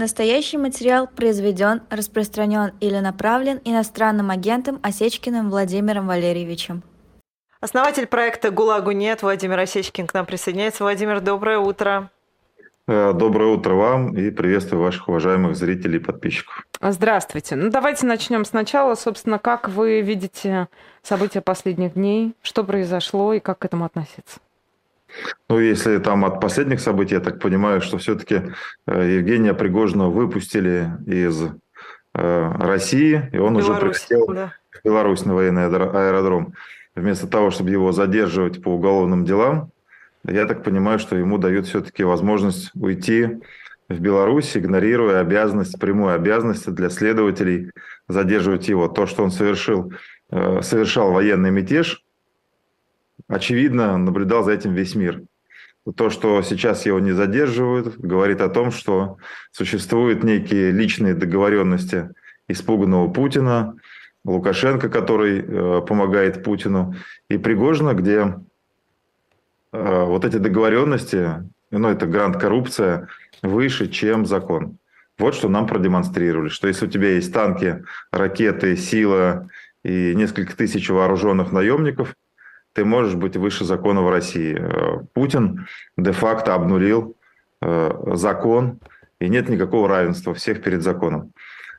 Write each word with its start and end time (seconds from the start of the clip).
Настоящий 0.00 0.56
материал 0.56 1.06
произведен, 1.06 1.82
распространен 1.90 2.72
или 2.80 2.98
направлен 3.00 3.60
иностранным 3.66 4.30
агентом 4.30 4.80
Осечкиным 4.82 5.50
Владимиром 5.50 6.06
Валерьевичем. 6.06 6.82
Основатель 7.60 8.06
проекта 8.06 8.50
«ГУЛАГу 8.50 8.92
нет» 8.92 9.20
Владимир 9.20 9.58
Осечкин 9.58 10.06
к 10.06 10.14
нам 10.14 10.24
присоединяется. 10.24 10.84
Владимир, 10.84 11.20
доброе 11.20 11.58
утро. 11.58 12.10
Э, 12.88 13.12
доброе 13.12 13.50
утро 13.50 13.74
вам 13.74 14.16
и 14.16 14.30
приветствую 14.30 14.80
ваших 14.80 15.06
уважаемых 15.06 15.54
зрителей 15.54 15.98
и 15.98 16.02
подписчиков. 16.02 16.66
Здравствуйте. 16.80 17.56
Ну, 17.56 17.68
давайте 17.68 18.06
начнем 18.06 18.46
сначала. 18.46 18.94
Собственно, 18.94 19.38
как 19.38 19.68
вы 19.68 20.00
видите 20.00 20.68
события 21.02 21.42
последних 21.42 21.92
дней? 21.92 22.34
Что 22.40 22.64
произошло 22.64 23.34
и 23.34 23.38
как 23.38 23.58
к 23.58 23.64
этому 23.66 23.84
относиться? 23.84 24.40
Ну, 25.48 25.58
если 25.58 25.98
там 25.98 26.24
от 26.24 26.40
последних 26.40 26.80
событий, 26.80 27.14
я 27.14 27.20
так 27.20 27.40
понимаю, 27.40 27.80
что 27.80 27.98
все-таки 27.98 28.42
э, 28.86 29.16
Евгения 29.16 29.54
Пригожина 29.54 30.08
выпустили 30.08 30.90
из 31.06 31.42
э, 32.14 32.52
России, 32.58 33.28
и 33.32 33.38
он 33.38 33.56
Беларусь, 33.56 33.68
уже 33.68 33.80
прилетел 33.80 34.26
да. 34.34 34.54
в 34.70 34.84
Беларусь 34.84 35.24
на 35.24 35.34
военный 35.34 35.66
аэродром. 35.66 36.54
Вместо 36.94 37.26
того, 37.26 37.50
чтобы 37.50 37.70
его 37.70 37.92
задерживать 37.92 38.62
по 38.62 38.68
уголовным 38.68 39.24
делам, 39.24 39.70
я 40.24 40.46
так 40.46 40.62
понимаю, 40.62 40.98
что 40.98 41.16
ему 41.16 41.38
дают 41.38 41.66
все-таки 41.66 42.04
возможность 42.04 42.70
уйти 42.74 43.40
в 43.88 44.00
Беларусь, 44.00 44.56
игнорируя 44.56 45.20
обязанность, 45.20 45.78
прямую 45.80 46.14
обязанность 46.14 46.70
для 46.72 46.90
следователей 46.90 47.70
задерживать 48.08 48.68
его. 48.68 48.88
То, 48.88 49.06
что 49.06 49.24
он 49.24 49.30
совершил, 49.30 49.92
э, 50.30 50.62
совершал 50.62 51.12
военный 51.12 51.50
мятеж, 51.50 52.04
очевидно, 53.28 53.96
наблюдал 53.96 54.44
за 54.44 54.52
этим 54.52 54.74
весь 54.74 54.94
мир. 54.94 55.22
То, 55.96 56.10
что 56.10 56.42
сейчас 56.42 56.84
его 56.86 57.00
не 57.00 57.12
задерживают, 57.12 57.96
говорит 57.96 58.40
о 58.40 58.50
том, 58.50 58.70
что 58.70 59.16
существуют 59.50 60.22
некие 60.22 60.72
личные 60.72 61.14
договоренности 61.14 62.10
испуганного 62.48 63.10
Путина, 63.10 63.76
Лукашенко, 64.24 64.90
который 64.90 65.40
э, 65.40 65.80
помогает 65.86 66.44
Путину, 66.44 66.94
и 67.30 67.38
Пригожина, 67.38 67.94
где 67.94 68.36
э, 69.72 70.04
вот 70.04 70.26
эти 70.26 70.36
договоренности, 70.36 71.48
ну 71.70 71.88
это 71.88 72.06
грант 72.06 72.36
коррупция, 72.36 73.08
выше, 73.42 73.88
чем 73.88 74.26
закон. 74.26 74.76
Вот 75.18 75.34
что 75.34 75.48
нам 75.48 75.66
продемонстрировали, 75.66 76.50
что 76.50 76.68
если 76.68 76.86
у 76.86 76.90
тебя 76.90 77.12
есть 77.12 77.32
танки, 77.32 77.82
ракеты, 78.12 78.76
сила 78.76 79.48
и 79.82 80.14
несколько 80.14 80.54
тысяч 80.54 80.90
вооруженных 80.90 81.52
наемников– 81.52 82.14
ты 82.72 82.84
можешь 82.84 83.14
быть 83.14 83.36
выше 83.36 83.64
закона 83.64 84.02
в 84.02 84.10
России. 84.10 84.56
Э, 84.58 85.00
Путин 85.12 85.66
де-факто 85.96 86.54
обнулил 86.54 87.16
э, 87.60 87.90
закон, 88.14 88.78
и 89.20 89.28
нет 89.28 89.48
никакого 89.48 89.88
равенства 89.88 90.34
всех 90.34 90.62
перед 90.62 90.82
законом. 90.82 91.32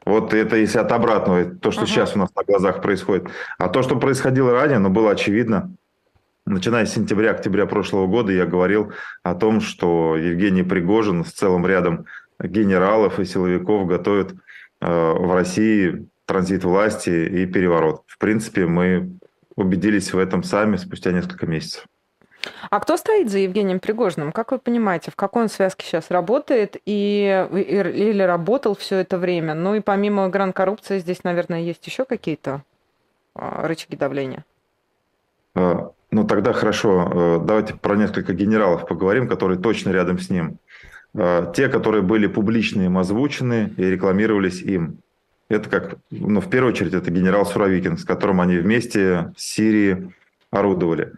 Вот 0.06 0.34
это 0.34 0.56
если 0.56 0.80
от 0.80 0.92
обратного, 0.92 1.46
то, 1.46 1.72
что 1.72 1.82
ага. 1.82 1.90
сейчас 1.90 2.16
у 2.16 2.20
нас 2.20 2.30
на 2.36 2.44
глазах 2.44 2.82
происходит. 2.82 3.30
А 3.58 3.70
то, 3.70 3.84
что 3.84 3.98
происходило 3.98 4.52
ранее, 4.52 4.80
ну, 4.80 4.90
было 4.90 5.12
очевидно. 5.12 5.74
Начиная 6.46 6.86
с 6.86 6.94
сентября-октября 6.94 7.68
прошлого 7.68 8.08
года 8.08 8.32
я 8.32 8.46
говорил 8.48 8.94
о 9.22 9.36
том, 9.36 9.62
что 9.62 10.18
Евгений 10.18 10.64
Пригожин 10.64 11.24
с 11.24 11.32
целым 11.32 11.68
рядом 11.68 12.06
генералов 12.42 13.20
и 13.20 13.26
силовиков 13.26 13.88
готовят 13.88 14.34
э, 14.82 14.88
в 14.88 15.34
России 15.34 16.08
транзит 16.26 16.64
власти 16.64 17.10
и 17.10 17.46
переворот. 17.46 18.04
В 18.08 18.18
принципе, 18.18 18.66
мы 18.66 19.12
убедились 19.62 20.14
в 20.14 20.18
этом 20.18 20.44
сами 20.44 20.78
спустя 20.78 21.12
несколько 21.12 21.46
месяцев. 21.46 21.86
А 22.70 22.80
кто 22.80 22.98
стоит 22.98 23.30
за 23.30 23.40
Евгением 23.40 23.80
Пригожиным? 23.80 24.32
Как 24.32 24.52
вы 24.52 24.60
понимаете, 24.60 25.12
в 25.12 25.16
какой 25.16 25.44
он 25.44 25.50
связке 25.50 25.86
сейчас 25.86 26.10
работает 26.10 26.78
и, 26.86 27.48
или 27.54 28.24
работал 28.24 28.76
все 28.76 28.98
это 28.98 29.18
время? 29.18 29.54
Ну 29.54 29.76
и 29.76 29.80
помимо 29.80 30.28
гран 30.30 30.54
коррупции 30.54 31.00
здесь, 31.00 31.24
наверное, 31.24 31.62
есть 31.62 31.86
еще 31.86 32.06
какие-то 32.06 32.64
а, 33.36 33.68
рычаги 33.68 33.96
давления? 33.96 34.44
А, 35.54 35.92
ну 36.10 36.26
тогда 36.26 36.54
хорошо, 36.54 37.12
э, 37.12 37.46
давайте 37.46 37.76
про 37.76 37.96
несколько 37.96 38.34
генералов 38.34 38.88
поговорим, 38.88 39.28
которые 39.28 39.60
точно 39.60 39.92
рядом 39.92 40.18
с 40.18 40.30
ним. 40.30 40.58
А, 41.16 41.52
те, 41.54 41.68
которые 41.68 42.02
были 42.02 42.28
публично 42.28 42.82
им 42.84 42.98
озвучены 42.98 43.74
и 43.78 43.84
рекламировались 43.84 44.62
им. 44.62 45.00
Это 45.52 45.70
как, 45.70 45.96
ну, 46.12 46.40
в 46.40 46.50
первую 46.50 46.72
очередь, 46.72 46.94
это 46.94 47.12
генерал 47.12 47.46
Суровикин, 47.46 47.98
с 47.98 48.06
которым 48.06 48.40
они 48.40 48.58
вместе 48.58 49.34
с 49.36 49.44
Сирией 49.44 50.14
орудовали. 50.50 51.12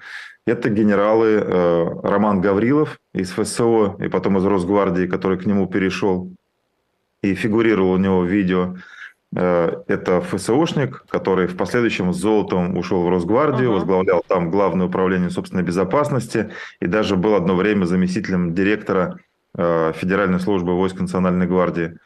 Это 0.48 0.70
генералы 0.70 1.28
э, 1.40 1.86
Роман 2.02 2.42
Гаврилов 2.42 2.98
из 3.14 3.30
ФСО 3.30 3.96
и 4.00 4.08
потом 4.08 4.40
из 4.40 4.46
Росгвардии, 4.46 5.06
который 5.06 5.38
к 5.38 5.46
нему 5.46 5.68
перешел 5.68 6.32
и 7.22 7.36
фигурировал 7.36 7.92
у 7.92 7.98
него 7.98 8.22
в 8.22 8.26
видео. 8.26 8.76
Э, 9.36 9.84
это 9.88 10.20
ФСОшник, 10.22 11.06
который 11.10 11.46
в 11.46 11.56
последующем 11.56 12.12
с 12.12 12.18
золотом 12.18 12.76
ушел 12.76 13.04
в 13.04 13.10
Росгвардию, 13.10 13.70
uh-huh. 13.70 13.76
возглавлял 13.76 14.26
там 14.28 14.50
Главное 14.50 14.88
управление 14.88 15.30
собственной 15.30 15.64
безопасности 15.64 16.50
и 16.80 16.88
даже 16.88 17.18
был 17.18 17.36
одно 17.36 17.56
время 17.56 17.86
заместителем 17.86 18.56
директора 18.56 19.20
э, 19.56 19.94
Федеральной 19.96 20.40
службы 20.40 20.76
войск 20.76 21.00
Национальной 21.00 21.46
гвардии. 21.46 22.00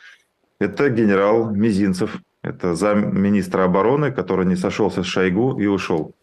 Это 0.60 0.90
генерал 0.90 1.52
Мизинцев, 1.52 2.18
это 2.42 2.76
замминистра 2.76 3.64
обороны, 3.64 4.12
который 4.12 4.46
не 4.46 4.56
сошелся 4.56 5.04
с 5.04 5.06
Шойгу 5.06 5.60
и 5.60 5.68
ушел. 5.68 6.14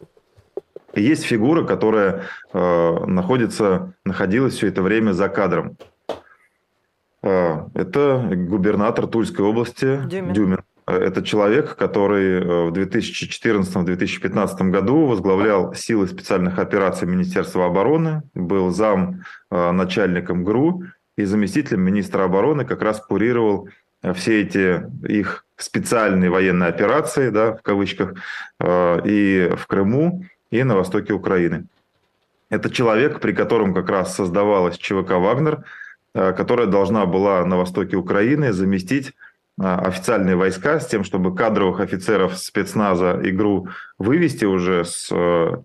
И 0.95 1.03
есть 1.03 1.25
фигура, 1.25 1.65
которая 1.65 2.23
э, 2.53 3.07
находится, 3.07 3.95
находилась 4.05 4.55
все 4.55 4.69
это 4.69 4.83
время 4.83 5.13
за 5.13 5.29
кадром. 5.29 5.77
Э, 7.23 7.67
это 7.75 8.29
губернатор 8.33 9.07
Тульской 9.07 9.45
области 9.45 10.01
Дюмин. 10.07 10.33
Дюмин. 10.33 10.59
Это 10.87 11.23
человек, 11.23 11.77
который 11.77 12.41
э, 12.41 12.71
в 12.71 12.73
2014-2015 12.75 14.71
году 14.71 15.07
возглавлял 15.07 15.75
силы 15.75 16.07
специальных 16.07 16.59
операций 16.59 17.09
Министерства 17.09 17.67
обороны, 17.67 18.23
был 18.35 18.71
зам 18.71 19.23
э, 19.51 19.71
начальником 19.73 20.45
ГРУ 20.45 20.85
и 21.17 21.25
заместителем 21.25 21.81
министра 21.81 22.25
обороны 22.25 22.65
как 22.65 22.83
раз 22.83 23.01
курировал 23.01 23.69
все 24.13 24.43
эти 24.43 24.83
их 25.07 25.45
специальные 25.57 26.31
военные 26.31 26.69
операции, 26.69 27.31
да, 27.31 27.53
в 27.53 27.63
кавычках, 27.63 28.15
э, 28.61 29.01
и 29.05 29.51
в 29.57 29.67
Крыму, 29.67 30.25
и 30.51 30.63
на 30.63 30.77
востоке 30.77 31.13
Украины. 31.13 31.67
Это 32.51 32.71
человек, 32.71 33.21
при 33.21 33.33
котором 33.33 33.75
как 33.75 33.89
раз 33.89 34.15
создавалась 34.15 34.77
ЧВК 34.77 35.13
«Вагнер», 35.13 35.65
э, 36.15 36.33
которая 36.33 36.67
должна 36.67 37.07
была 37.07 37.45
на 37.45 37.57
востоке 37.57 37.97
Украины 37.97 38.53
заместить 38.53 39.13
э, 39.61 39.65
официальные 39.65 40.37
войска 40.37 40.81
с 40.81 40.87
тем, 40.87 41.05
чтобы 41.05 41.35
кадровых 41.35 41.81
офицеров 41.81 42.37
спецназа 42.37 43.21
игру 43.23 43.69
вывести 43.99 44.45
уже 44.45 44.85
с 44.85 45.09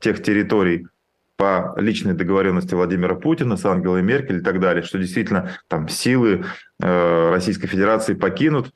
тех 0.01 0.23
территорий, 0.23 0.87
по 1.39 1.73
личной 1.77 2.15
договоренности 2.15 2.75
Владимира 2.75 3.15
Путина 3.15 3.55
с 3.55 3.63
Ангелой 3.65 4.01
Меркель 4.01 4.39
и 4.39 4.41
так 4.41 4.59
далее, 4.59 4.83
что 4.83 4.99
действительно 4.99 5.51
там 5.69 5.87
силы 5.87 6.43
э, 6.81 7.29
Российской 7.31 7.67
Федерации 7.67 8.13
покинут. 8.13 8.73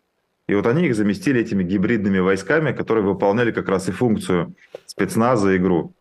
И 0.48 0.56
вот 0.56 0.66
они 0.66 0.86
их 0.86 0.96
заместили 0.96 1.42
этими 1.42 1.62
гибридными 1.62 2.20
войсками, 2.20 2.72
которые 2.72 3.04
выполняли 3.04 3.52
как 3.52 3.68
раз 3.68 3.90
и 3.90 3.92
функцию 3.92 4.56
спецназа 4.86 5.54
ИГРУ. 5.58 5.94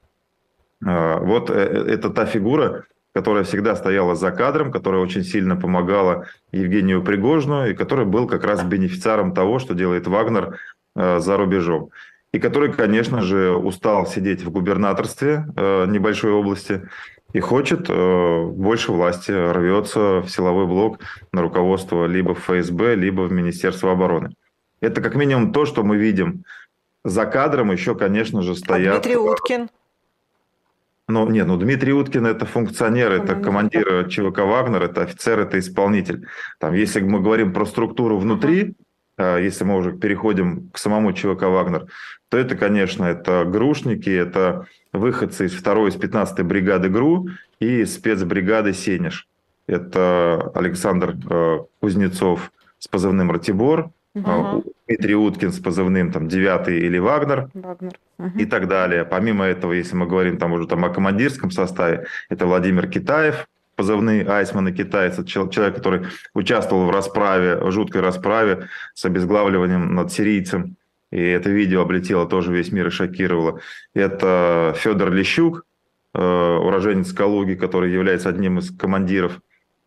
Э, 0.87 1.19
вот 1.19 1.51
э, 1.51 1.55
это 1.55 2.11
та 2.11 2.27
фигура, 2.27 2.85
которая 3.13 3.43
всегда 3.43 3.75
стояла 3.75 4.15
за 4.15 4.31
кадром, 4.31 4.71
которая 4.71 5.03
очень 5.03 5.25
сильно 5.25 5.57
помогала 5.57 6.29
Евгению 6.53 7.03
Пригожину 7.03 7.67
и 7.67 7.75
который 7.75 8.05
был 8.05 8.29
как 8.29 8.45
раз 8.45 8.63
бенефициаром 8.63 9.35
того, 9.35 9.59
что 9.59 9.75
делает 9.75 10.07
Вагнер 10.07 10.61
э, 10.95 11.19
за 11.19 11.37
рубежом 11.37 11.91
и 12.33 12.39
который, 12.39 12.73
конечно 12.73 13.21
же, 13.21 13.53
устал 13.55 14.07
сидеть 14.07 14.43
в 14.43 14.51
губернаторстве 14.51 15.47
э, 15.55 15.87
небольшой 15.87 16.33
области 16.33 16.89
и 17.33 17.41
хочет 17.41 17.87
э, 17.89 18.45
больше 18.47 18.93
власти, 18.93 19.31
рвется 19.31 20.21
в 20.21 20.29
силовой 20.29 20.67
блок 20.67 21.01
на 21.33 21.43
руководство 21.43 22.07
либо 22.07 22.35
в 22.35 22.41
ФСБ, 22.41 22.95
либо 22.95 23.23
в 23.23 23.33
Министерство 23.33 23.93
обороны. 23.93 24.35
Это 24.81 25.01
как 25.01 25.15
минимум 25.15 25.53
то, 25.53 25.67
что 25.67 25.83
мы 25.85 25.97
видим. 25.97 26.45
За 27.05 27.27
кадром 27.27 27.71
еще, 27.71 27.95
конечно 27.95 28.43
же, 28.43 28.55
стоят... 28.55 28.97
А 28.97 29.01
Дмитрий 29.01 29.17
Уткин? 29.17 29.69
Ну, 31.09 31.29
нет, 31.29 31.47
ну 31.47 31.57
Дмитрий 31.57 31.93
Уткин 31.93 32.27
это 32.27 32.47
функционер, 32.47 33.13
это 33.13 33.35
командир 33.35 34.09
ЧВК 34.09 34.39
Вагнер, 34.39 34.85
это 34.85 35.03
офицер, 35.03 35.41
это 35.41 35.59
исполнитель. 35.59 36.27
Там, 36.59 36.73
если 36.75 37.01
мы 37.01 37.21
говорим 37.21 37.53
про 37.53 37.67
структуру 37.67 38.19
внутри, 38.19 38.75
uh-huh. 39.19 39.43
если 39.43 39.65
мы 39.65 39.77
уже 39.77 39.93
переходим 39.93 40.71
к 40.71 40.79
самому 40.79 41.13
ЧВК 41.13 41.43
Вагнер, 41.43 41.87
то 42.33 42.39
это, 42.39 42.57
конечно, 42.57 43.05
это 43.05 43.45
грушники, 43.45 44.09
это 44.09 44.67
выходцы 44.95 45.45
из 45.45 45.53
второй, 45.53 45.91
из 45.91 45.97
15-й 45.97 46.43
бригады 46.43 46.89
ГРУ 46.89 47.29
и 47.61 47.85
спецбригады 47.85 48.73
«Сенеж». 48.73 49.29
Это 49.67 50.51
Александр 50.55 51.15
э, 51.29 51.59
Кузнецов 51.81 52.51
с 52.79 52.89
позывным 52.89 53.31
«Ратибор», 53.31 53.91
угу. 54.15 54.65
Дмитрий 54.89 55.15
Уткин 55.15 55.53
с 55.53 55.59
позывным 55.59 56.11
там 56.11 56.27
«Девятый» 56.27 56.81
или 56.81 56.97
«Вагнер», 56.97 57.51
Вагнер. 57.53 57.93
Угу. 58.19 58.39
и 58.39 58.47
так 58.47 58.67
далее. 58.67 59.05
Помимо 59.05 59.45
этого, 59.45 59.75
если 59.75 59.95
мы 59.95 60.07
говорим 60.07 60.39
там 60.39 60.55
уже 60.55 60.67
там 60.67 60.87
о 60.87 60.89
командирском 60.89 61.51
составе, 61.51 62.07
это 62.31 62.47
Владимир 62.47 62.89
Китаев, 62.89 63.47
позывные 63.77 64.27
Айсман 64.27 64.69
и 64.69 64.73
китаец. 64.73 65.19
Это 65.19 65.29
человек, 65.29 65.75
который 65.75 66.07
участвовал 66.33 66.87
в 66.87 66.91
расправе, 66.91 67.57
в 67.57 67.71
жуткой 67.73 68.01
расправе 68.01 68.69
с 68.95 69.05
обезглавливанием 69.05 69.95
над 69.95 70.11
сирийцем. 70.11 70.77
И 71.13 71.21
это 71.21 71.49
видео 71.51 71.83
облетело 71.83 72.27
тоже 72.27 72.53
весь 72.53 72.73
мир 72.73 72.89
и 72.89 72.91
шокировало. 72.91 73.61
Это 73.95 74.75
Федор 74.77 75.13
Лещук, 75.13 75.65
э, 76.15 76.19
уроженец 76.21 77.13
Калуги, 77.13 77.55
который 77.55 77.93
является 77.93 78.29
одним 78.29 78.59
из 78.59 78.77
командиров 78.77 79.41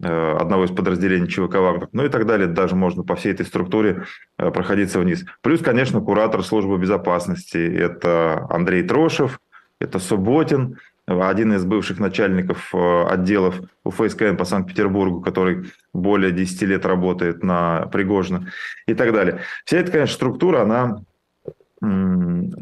Э, 0.03 0.35
одного 0.37 0.65
из 0.65 0.71
подразделений 0.71 1.29
ЧВК 1.29 1.55
Вагнер, 1.55 1.87
ну 1.93 2.03
и 2.03 2.09
так 2.09 2.25
далее. 2.25 2.47
Даже 2.47 2.75
можно 2.75 3.03
по 3.03 3.15
всей 3.15 3.31
этой 3.31 3.45
структуре 3.45 4.03
э, 4.37 4.51
проходиться 4.51 4.99
вниз. 4.99 5.23
Плюс, 5.41 5.61
конечно, 5.61 6.01
куратор 6.01 6.43
службы 6.43 6.77
безопасности. 6.77 7.57
Это 7.57 8.45
Андрей 8.49 8.83
Трошев, 8.83 9.39
это 9.79 9.99
Субботин, 9.99 10.79
один 11.07 11.53
из 11.53 11.63
бывших 11.63 11.99
начальников 11.99 12.73
отделов 12.73 13.61
УФСКН 13.83 14.35
по 14.37 14.43
Санкт-Петербургу, 14.43 15.21
который 15.21 15.71
более 15.93 16.31
10 16.31 16.63
лет 16.63 16.85
работает 16.85 17.43
на 17.43 17.85
Пригожина 17.91 18.47
и 18.87 18.95
так 18.95 19.13
далее. 19.13 19.41
Вся 19.65 19.77
эта, 19.77 19.91
конечно, 19.91 20.15
структура, 20.15 20.63
она 20.63 21.01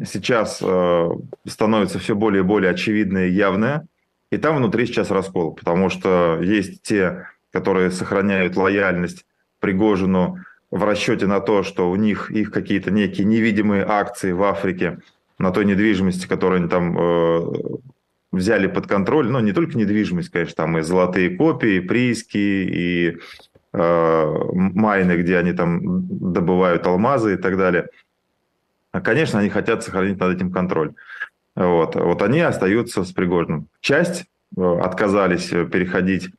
сейчас 0.05 0.57
становится 1.47 1.99
все 1.99 2.15
более 2.15 2.41
и 2.41 2.45
более 2.45 2.71
очевидная 2.71 3.27
и 3.27 3.33
явная. 3.33 3.87
И 4.31 4.37
там 4.37 4.57
внутри 4.57 4.87
сейчас 4.87 5.11
раскол, 5.11 5.53
потому 5.53 5.89
что 5.89 6.39
есть 6.41 6.81
те, 6.81 7.27
которые 7.51 7.91
сохраняют 7.91 8.55
лояльность 8.55 9.25
Пригожину 9.59 10.39
в 10.71 10.83
расчете 10.83 11.27
на 11.27 11.39
то, 11.39 11.61
что 11.61 11.89
у 11.91 11.95
них 11.95 12.31
их 12.31 12.51
какие-то 12.51 12.89
некие 12.89 13.25
невидимые 13.25 13.85
акции 13.87 14.31
в 14.31 14.41
Африке 14.41 14.97
на 15.37 15.51
той 15.51 15.65
недвижимости, 15.65 16.27
которую 16.27 16.61
они 16.61 16.67
там 16.67 16.97
э, 16.97 17.41
взяли 18.31 18.67
под 18.67 18.87
контроль, 18.87 19.29
но 19.29 19.39
не 19.39 19.51
только 19.51 19.77
недвижимость, 19.77 20.29
конечно, 20.29 20.55
там 20.55 20.77
и 20.79 20.81
золотые 20.81 21.37
копии, 21.37 21.75
и 21.75 21.79
прииски, 21.79 22.37
и 22.37 23.17
э, 23.71 24.33
майны, 24.53 25.13
где 25.13 25.37
они 25.37 25.53
там 25.53 25.79
добывают 26.33 26.87
алмазы 26.87 27.35
и 27.35 27.37
так 27.37 27.55
далее. 27.55 27.87
Конечно, 29.01 29.39
они 29.39 29.49
хотят 29.49 29.83
сохранить 29.83 30.19
над 30.19 30.35
этим 30.35 30.51
контроль. 30.51 30.93
Вот, 31.55 31.95
вот 31.95 32.21
они 32.21 32.41
остаются 32.41 33.03
с 33.03 33.11
Пригожиным. 33.11 33.67
Часть 33.79 34.25
э, 34.57 34.79
отказались 34.79 35.47
переходить, 35.47 36.29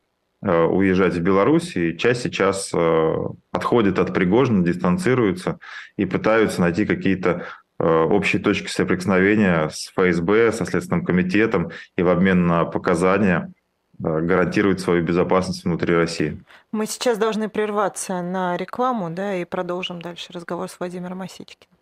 э, 0.41 0.63
уезжать 0.63 1.13
в 1.15 1.21
Беларусь, 1.21 1.75
и 1.75 1.97
часть 1.97 2.23
сейчас 2.23 2.71
э, 2.73 3.15
отходит 3.51 3.99
от 3.99 4.13
Пригожина, 4.13 4.63
дистанцируются 4.63 5.59
и 5.97 6.05
пытаются 6.05 6.61
найти 6.61 6.85
какие-то 6.85 7.45
общие 7.77 8.41
точки 8.41 8.69
соприкосновения 8.69 9.67
с 9.67 9.91
ФСБ, 9.93 10.53
со 10.53 10.65
Следственным 10.65 11.03
комитетом 11.03 11.71
и 11.97 12.03
в 12.03 12.07
обмен 12.07 12.47
на 12.47 12.63
показания 12.63 13.51
гарантируют 13.99 14.79
свою 14.79 15.03
безопасность 15.03 15.65
внутри 15.65 15.93
России. 15.93 16.41
Мы 16.71 16.85
сейчас 16.85 17.17
должны 17.17 17.49
прерваться 17.49 18.21
на 18.21 18.55
рекламу, 18.55 19.09
да, 19.09 19.35
и 19.35 19.43
продолжим 19.43 20.01
дальше 20.01 20.31
разговор 20.31 20.69
с 20.69 20.79
Владимиром 20.79 21.21
Осечкиным. 21.21 21.74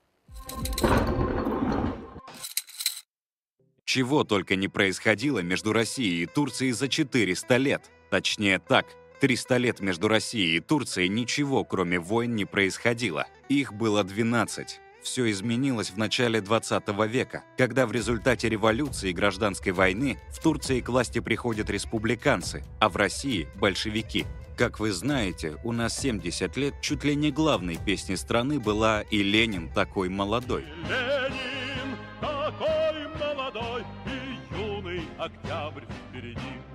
Чего 3.85 4.23
только 4.23 4.55
не 4.55 4.67
происходило 4.67 5.39
между 5.39 5.71
Россией 5.71 6.23
и 6.23 6.25
Турцией 6.25 6.71
за 6.71 6.87
400 6.87 7.57
лет. 7.57 7.91
Точнее 8.09 8.57
так, 8.57 8.87
300 9.21 9.57
лет 9.57 9.79
между 9.81 10.07
Россией 10.07 10.57
и 10.57 10.59
Турцией 10.59 11.09
ничего, 11.09 11.63
кроме 11.63 11.99
войн, 11.99 12.35
не 12.35 12.45
происходило. 12.45 13.27
Их 13.49 13.71
было 13.71 14.03
12. 14.03 14.79
Все 15.03 15.29
изменилось 15.29 15.91
в 15.91 15.97
начале 15.97 16.39
20 16.39 16.87
века, 17.09 17.43
когда 17.57 17.85
в 17.85 17.91
результате 17.91 18.47
революции 18.47 19.09
и 19.09 19.13
гражданской 19.13 19.73
войны 19.73 20.17
в 20.29 20.41
Турции 20.41 20.79
к 20.79 20.87
власти 20.87 21.19
приходят 21.19 21.69
республиканцы, 21.69 22.63
а 22.79 22.87
в 22.87 22.95
России– 22.95 23.49
большевики. 23.55 24.25
Как 24.57 24.79
вы 24.79 24.93
знаете, 24.93 25.57
у 25.65 25.73
нас 25.73 25.99
70 25.99 26.55
лет 26.55 26.75
чуть 26.81 27.03
ли 27.03 27.15
не 27.15 27.31
главной 27.31 27.77
песней 27.77 28.15
страны 28.15 28.61
была 28.61 29.01
«И 29.01 29.21
Ленин 29.21 29.69
такой 29.73 30.07
молодой». 30.07 30.63
Ленин 30.87 31.97
такой 32.21 33.07
молодой, 33.19 33.83
и 34.05 34.55
юный 34.57 35.01
октябрь. 35.17 35.83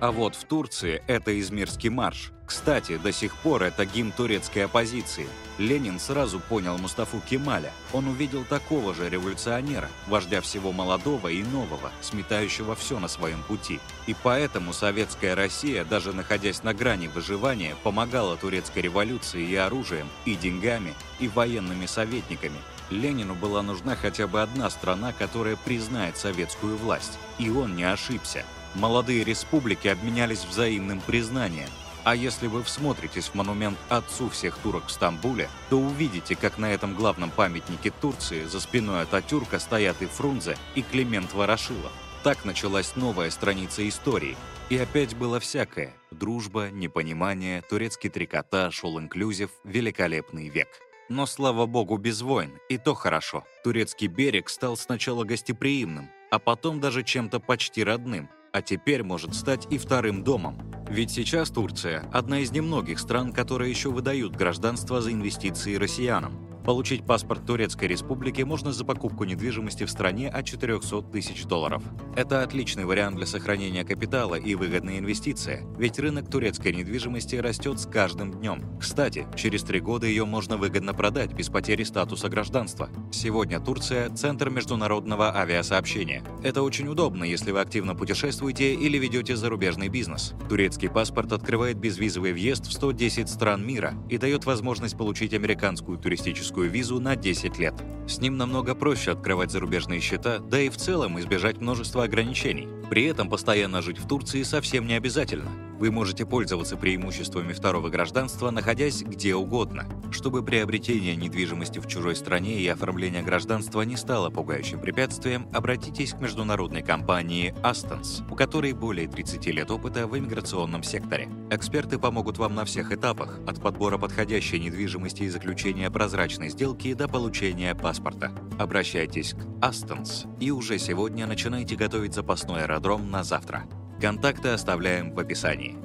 А 0.01 0.13
вот 0.13 0.35
в 0.35 0.45
Турции 0.45 1.03
это 1.07 1.37
Измирский 1.37 1.89
марш. 1.89 2.31
Кстати, 2.45 2.97
до 2.97 3.11
сих 3.11 3.35
пор 3.35 3.63
это 3.63 3.85
гимн 3.85 4.13
турецкой 4.13 4.59
оппозиции. 4.59 5.27
Ленин 5.57 5.99
сразу 5.99 6.39
понял 6.39 6.77
Мустафу 6.77 7.21
Кемаля. 7.29 7.73
Он 7.91 8.07
увидел 8.07 8.45
такого 8.45 8.95
же 8.95 9.09
революционера, 9.09 9.89
вождя 10.07 10.39
всего 10.39 10.71
молодого 10.71 11.27
и 11.27 11.43
нового, 11.43 11.91
сметающего 11.99 12.75
все 12.75 12.97
на 12.97 13.09
своем 13.09 13.43
пути. 13.43 13.81
И 14.07 14.15
поэтому 14.23 14.71
советская 14.71 15.35
Россия, 15.35 15.83
даже 15.83 16.13
находясь 16.13 16.63
на 16.63 16.73
грани 16.73 17.07
выживания, 17.07 17.75
помогала 17.83 18.37
турецкой 18.37 18.83
революции 18.83 19.45
и 19.45 19.55
оружием, 19.55 20.07
и 20.23 20.35
деньгами, 20.35 20.95
и 21.19 21.27
военными 21.27 21.87
советниками. 21.87 22.57
Ленину 22.89 23.35
была 23.35 23.61
нужна 23.61 23.97
хотя 23.97 24.27
бы 24.27 24.41
одна 24.41 24.69
страна, 24.69 25.11
которая 25.11 25.57
признает 25.57 26.15
советскую 26.15 26.77
власть. 26.77 27.19
И 27.37 27.49
он 27.49 27.75
не 27.75 27.83
ошибся. 27.83 28.45
Молодые 28.75 29.23
республики 29.23 29.87
обменялись 29.87 30.45
взаимным 30.45 31.01
признанием. 31.01 31.69
А 32.03 32.15
если 32.15 32.47
вы 32.47 32.63
всмотритесь 32.63 33.27
в 33.27 33.35
монумент 33.35 33.77
отцу 33.89 34.29
всех 34.29 34.57
турок 34.59 34.87
в 34.87 34.91
Стамбуле, 34.91 35.49
то 35.69 35.77
увидите, 35.77 36.35
как 36.35 36.57
на 36.57 36.71
этом 36.71 36.95
главном 36.95 37.29
памятнике 37.29 37.91
Турции 37.91 38.45
за 38.45 38.59
спиной 38.59 39.03
Ататюрка 39.03 39.59
стоят 39.59 40.01
и 40.01 40.05
Фрунзе, 40.05 40.57
и 40.75 40.81
Климент 40.81 41.33
Ворошилов. 41.33 41.91
Так 42.23 42.45
началась 42.45 42.95
новая 42.95 43.29
страница 43.31 43.87
истории. 43.87 44.37
И 44.69 44.77
опять 44.77 45.15
было 45.15 45.39
всякое. 45.39 45.93
Дружба, 46.11 46.69
непонимание, 46.69 47.61
турецкий 47.61 48.09
трикотаж, 48.09 48.83
all-inclusive, 48.83 49.51
великолепный 49.63 50.47
век. 50.47 50.67
Но, 51.09 51.25
слава 51.25 51.65
богу, 51.65 51.97
без 51.97 52.21
войн, 52.21 52.51
и 52.69 52.77
то 52.77 52.93
хорошо. 52.93 53.43
Турецкий 53.63 54.07
берег 54.07 54.47
стал 54.49 54.77
сначала 54.77 55.23
гостеприимным, 55.23 56.09
а 56.29 56.39
потом 56.39 56.79
даже 56.79 57.03
чем-то 57.03 57.39
почти 57.39 57.83
родным, 57.83 58.29
а 58.53 58.61
теперь 58.61 59.03
может 59.03 59.35
стать 59.35 59.67
и 59.69 59.77
вторым 59.77 60.23
домом. 60.23 60.57
Ведь 60.89 61.11
сейчас 61.11 61.51
Турция– 61.51 62.09
одна 62.13 62.39
из 62.39 62.51
немногих 62.51 62.99
стран, 62.99 63.31
которые 63.31 63.69
еще 63.69 63.91
выдают 63.91 64.35
гражданство 64.35 65.01
за 65.01 65.11
инвестиции 65.11 65.75
россиянам. 65.75 66.58
Получить 66.69 67.03
паспорт 67.03 67.47
Турецкой 67.47 67.85
Республики 67.85 68.43
можно 68.43 68.71
за 68.71 68.85
покупку 68.85 69.23
недвижимости 69.23 69.85
в 69.85 69.89
стране 69.89 70.29
от 70.29 70.45
400 70.45 71.01
тысяч 71.11 71.45
долларов. 71.45 71.81
Это 72.15 72.43
отличный 72.43 72.85
вариант 72.85 73.15
для 73.15 73.25
сохранения 73.25 73.83
капитала 73.83 74.35
и 74.35 74.53
выгодная 74.53 74.99
инвестиция, 74.99 75.63
ведь 75.79 75.97
рынок 75.97 76.29
турецкой 76.29 76.73
недвижимости 76.73 77.37
растет 77.37 77.79
с 77.79 77.87
каждым 77.87 78.31
днем. 78.31 78.77
Кстати, 78.79 79.25
через 79.35 79.63
три 79.63 79.79
года 79.79 80.05
ее 80.05 80.25
можно 80.25 80.57
выгодно 80.57 80.93
продать 80.93 81.33
без 81.33 81.49
потери 81.49 81.81
статуса 81.81 82.29
гражданства. 82.29 82.91
Сегодня 83.11 83.59
Турция– 83.59 84.07
центр 84.15 84.51
международного 84.51 85.35
авиасообщения. 85.35 86.23
Это 86.43 86.61
очень 86.61 86.87
удобно, 86.87 87.23
если 87.23 87.49
вы 87.49 87.61
активно 87.61 87.95
путешествуете 87.95 88.75
или 88.75 88.99
ведете 88.99 89.35
зарубежный 89.35 89.87
бизнес. 89.87 90.35
Турецкий 90.47 90.87
паспорт 90.91 91.31
открывает 91.31 91.79
безвизовый 91.79 92.31
въезд 92.31 92.67
в 92.67 92.73
110 92.73 93.27
стран 93.27 93.65
мира 93.65 93.95
и 94.07 94.19
дает 94.19 94.45
возможность 94.45 94.95
получить 94.95 95.33
американскую 95.33 95.97
туристическую 95.97 96.58
туристическую 96.59 96.69
визу 96.69 96.99
на 96.99 97.15
10 97.15 97.59
лет. 97.59 97.73
С 98.07 98.19
ним 98.19 98.37
намного 98.37 98.75
проще 98.75 99.11
открывать 99.11 99.51
зарубежные 99.51 100.01
счета, 100.01 100.39
да 100.39 100.59
и 100.59 100.69
в 100.69 100.77
целом 100.77 101.19
избежать 101.19 101.61
множества 101.61 102.03
ограничений. 102.03 102.67
При 102.89 103.05
этом 103.05 103.29
постоянно 103.29 103.81
жить 103.81 103.99
в 103.99 104.07
Турции 104.07 104.43
совсем 104.43 104.87
не 104.87 104.95
обязательно. 104.95 105.68
Вы 105.79 105.91
можете 105.91 106.25
пользоваться 106.25 106.75
преимуществами 106.75 107.53
второго 107.53 107.87
гражданства, 107.87 108.51
находясь 108.51 109.01
где 109.01 109.33
угодно. 109.33 109.85
Чтобы 110.11 110.43
приобретение 110.43 111.15
недвижимости 111.15 111.79
в 111.79 111.87
чужой 111.87 112.17
стране 112.17 112.59
и 112.59 112.67
оформление 112.67 113.23
гражданства 113.23 113.81
не 113.83 113.95
стало 113.95 114.29
пугающим 114.29 114.81
препятствием, 114.81 115.47
обратитесь 115.53 116.11
к 116.11 116.19
международной 116.19 116.81
компании 116.81 117.55
Astons, 117.63 118.29
у 118.29 118.35
которой 118.35 118.73
более 118.73 119.07
30 119.07 119.45
лет 119.47 119.71
опыта 119.71 120.05
в 120.05 120.17
иммиграционном 120.17 120.83
секторе. 120.83 121.29
Эксперты 121.49 121.97
помогут 121.97 122.37
вам 122.37 122.55
на 122.55 122.65
всех 122.65 122.91
этапах, 122.91 123.39
от 123.47 123.61
подбора 123.61 123.97
подходящей 123.97 124.59
недвижимости 124.59 125.23
и 125.23 125.29
заключения 125.29 125.89
прозрачной 125.89 126.49
сделки 126.49 126.93
до 126.93 127.07
получения 127.07 127.73
паспорта. 127.73 128.33
Обращайтесь 128.59 129.33
к 129.33 129.63
Astons 129.63 130.27
и 130.41 130.51
уже 130.51 130.77
сегодня 130.77 131.25
начинайте 131.25 131.77
готовить 131.77 132.13
запасной 132.13 132.63
аэродром 132.63 133.09
на 133.09 133.23
завтра. 133.23 133.63
Контакты 134.01 134.49
оставляем 134.49 135.13
в 135.13 135.19
описании. 135.19 135.77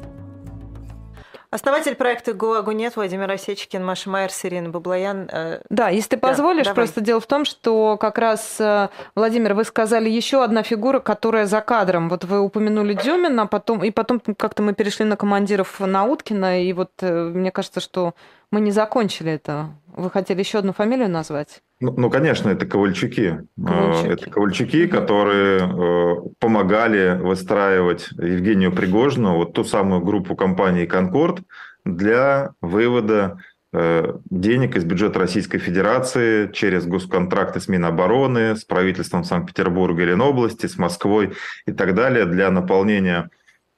Основатель 1.54 1.94
проекта 1.94 2.33
ГУЛАГу 2.33 2.73
нет, 2.73 2.97
Владимир 2.97 3.30
Осечкин, 3.30 3.85
Маша 3.85 4.11
Майер, 4.11 4.30
Ирина 4.42 4.71
Баблоян. 4.71 5.28
Э, 5.30 5.61
да, 5.71 5.88
если 5.88 6.11
ты 6.11 6.16
позволишь, 6.16 6.66
да, 6.66 6.75
просто 6.75 7.00
дело 7.00 7.21
в 7.21 7.26
том, 7.28 7.44
что 7.44 7.97
как 7.97 8.18
раз, 8.18 8.56
э, 8.59 8.88
Владимир, 9.14 9.54
вы 9.54 9.62
сказали 9.62 10.09
еще 10.09 10.42
одна 10.42 10.64
фигура, 10.64 10.99
которая 10.99 11.47
за 11.47 11.61
кадром. 11.61 12.09
Вот 12.09 12.25
вы 12.25 12.40
упомянули 12.40 12.94
Дюмина, 12.94 13.47
потом, 13.47 13.85
и 13.85 13.92
потом 13.92 14.21
как-то 14.37 14.64
мы 14.64 14.75
перешли 14.75 15.04
на 15.04 15.16
командиров 15.16 15.78
Науткина, 15.78 16.61
и 16.61 16.73
вот 16.73 16.90
э, 17.02 17.30
мне 17.33 17.52
кажется, 17.52 17.78
что 17.78 18.14
мы 18.51 18.61
не 18.61 18.71
закончили 18.71 19.33
это 19.33 19.71
Вы 19.97 20.11
хотели 20.11 20.41
еще 20.41 20.59
одну 20.59 20.73
фамилию 20.73 21.09
назвать? 21.09 21.63
Ну, 21.81 21.95
ну 21.97 22.11
конечно, 22.11 22.49
это 22.49 22.67
Ковальчуки. 22.67 23.41
Ковальчуки. 23.57 24.13
Это 24.13 24.31
Ковальчуки, 24.31 24.87
которые 24.87 25.61
э, 25.61 26.15
помогали 26.39 27.19
выстраивать 27.21 28.09
Евгению 28.13 28.73
Пригожину, 28.73 29.37
вот 29.37 29.53
ту 29.55 29.65
самую 29.65 30.03
группу 30.03 30.37
компании 30.37 30.87
«Конкорд», 30.87 31.41
для 31.85 32.53
вывода 32.61 33.39
э, 33.73 34.15
денег 34.31 34.77
из 34.77 34.85
бюджета 34.85 35.19
Российской 35.19 35.59
Федерации 35.59 36.51
через 36.53 36.87
госконтракты 36.87 37.61
с 37.61 37.69
Минобороны, 37.69 38.57
с 38.57 38.65
правительством 38.65 39.25
Санкт-Петербурга 39.25 40.03
и 40.03 40.07
Ленобласти, 40.07 40.67
с 40.67 40.79
Москвой 40.79 41.35
и 41.67 41.73
так 41.73 41.95
далее 41.95 42.25
для 42.25 42.51
наполнения 42.51 43.31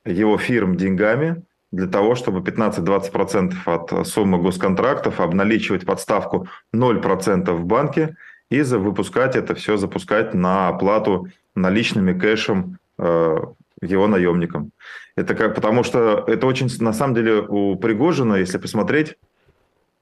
его 0.05 0.39
фирм 0.39 0.77
деньгами, 0.77 1.43
для 1.77 1.87
того, 1.87 2.15
чтобы 2.15 2.41
15-20% 2.41 3.55
от 3.67 4.07
суммы 4.07 4.39
госконтрактов 4.39 5.21
обналичивать 5.21 5.85
подставку 5.85 6.49
0% 6.75 7.53
в 7.53 7.65
банке 7.67 8.17
и 8.51 8.63
выпускать 8.63 9.37
это 9.37 9.55
все, 9.55 9.77
запускать 9.77 10.33
на 10.35 10.69
оплату 10.69 11.29
наличными 11.55 12.19
кэшем 12.19 12.79
э, 12.99 13.37
его 13.83 14.09
наемникам. 14.09 14.71
Это 15.17 15.35
как, 15.35 15.55
потому 15.55 15.85
что 15.85 16.25
это 16.27 16.47
очень, 16.47 16.71
на 16.83 16.95
самом 16.95 17.15
деле, 17.15 17.43
у 17.47 17.77
Пригожина, 17.77 18.37
если 18.37 18.57
посмотреть, 18.57 19.17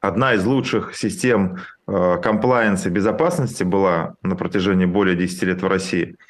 одна 0.00 0.34
из 0.34 0.44
лучших 0.44 0.94
систем 0.94 1.56
э, 1.88 2.18
комплайенса 2.22 2.88
и 2.88 2.92
безопасности 2.92 3.64
была 3.64 4.14
на 4.22 4.36
протяжении 4.36 4.86
более 4.86 5.16
10 5.16 5.42
лет 5.42 5.62
в 5.62 5.66
России– 5.66 6.16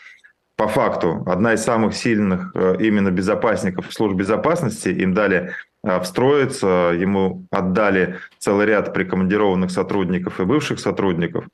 по 0.56 0.68
факту 0.68 1.22
одна 1.26 1.54
из 1.54 1.62
самых 1.62 1.94
сильных 1.94 2.52
э, 2.54 2.76
именно 2.80 3.10
безопасников 3.10 3.92
служб 3.92 4.16
безопасности. 4.16 4.88
Им 4.88 5.12
дали 5.12 5.52
э, 5.82 6.00
встроиться, 6.00 6.92
ему 6.96 7.46
отдали 7.50 8.18
целый 8.38 8.66
ряд 8.66 8.94
прикомандированных 8.94 9.70
сотрудников 9.70 10.40
и 10.40 10.44
бывших 10.44 10.78
сотрудников. 10.78 11.46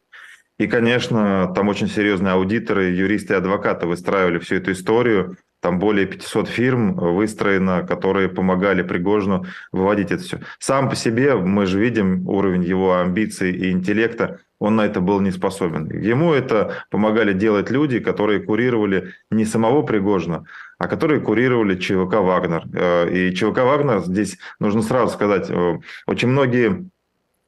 И, 0.59 0.67
конечно, 0.67 1.51
там 1.55 1.69
очень 1.69 1.89
серьезные 1.89 2.35
аудиторы, 2.35 2.91
юристы 2.91 3.33
и 3.33 3.37
адвокаты 3.37 3.87
выстраивали 3.87 4.39
всю 4.39 4.57
эту 4.57 4.73
историю. 4.73 5.39
Там 5.61 5.79
более 5.79 6.07
500 6.07 6.49
фирм 6.49 6.95
выстроено, 6.95 7.87
которые 7.87 8.29
помогали 8.29 8.83
Пригожину 8.83 9.45
выводить 9.73 10.11
это 10.11 10.23
все. 10.23 10.41
Сам 10.59 10.89
по 10.89 10.97
себе 10.97 11.35
мы 11.35 11.67
же 11.67 11.79
видим 11.79 12.29
уровень 12.29 12.65
его 12.65 12.99
амбиций 12.99 13.53
и 13.53 13.71
интеллекта 13.71 14.41
он 14.61 14.77
на 14.77 14.85
это 14.85 15.01
был 15.01 15.21
не 15.21 15.31
способен. 15.31 15.89
Ему 15.91 16.35
это 16.35 16.85
помогали 16.91 17.33
делать 17.33 17.71
люди, 17.71 17.99
которые 17.99 18.41
курировали 18.41 19.15
не 19.31 19.47
самого 19.47 19.83
Пригожина, 19.83 20.45
а 20.79 20.87
которые 20.87 21.21
курировали 21.21 21.77
ЧВК 21.77 22.17
«Вагнер». 22.17 22.65
Э, 22.75 23.11
и 23.11 23.35
ЧВК 23.35 23.61
«Вагнер» 23.65 24.01
здесь, 24.01 24.39
нужно 24.59 24.83
сразу 24.83 25.15
сказать, 25.15 25.49
э, 25.49 25.79
очень 26.07 26.29
многие 26.29 26.91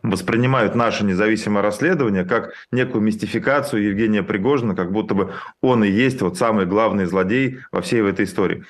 воспринимают 0.03 0.75
наше 0.75 1.05
независимое 1.05 1.63
расследование 1.63 2.25
как 2.25 2.53
некую 2.71 3.03
мистификацию 3.03 3.85
Евгения 3.85 4.23
Пригожина, 4.23 4.75
как 4.75 4.93
будто 4.93 5.15
бы 5.15 5.33
он 5.61 5.85
и 5.85 5.91
есть 5.91 6.21
вот 6.23 6.37
самый 6.37 6.67
главный 6.67 7.07
злодей 7.07 7.59
во 7.71 7.83
всей 7.83 8.03
этой 8.03 8.25
истории. 8.25 8.65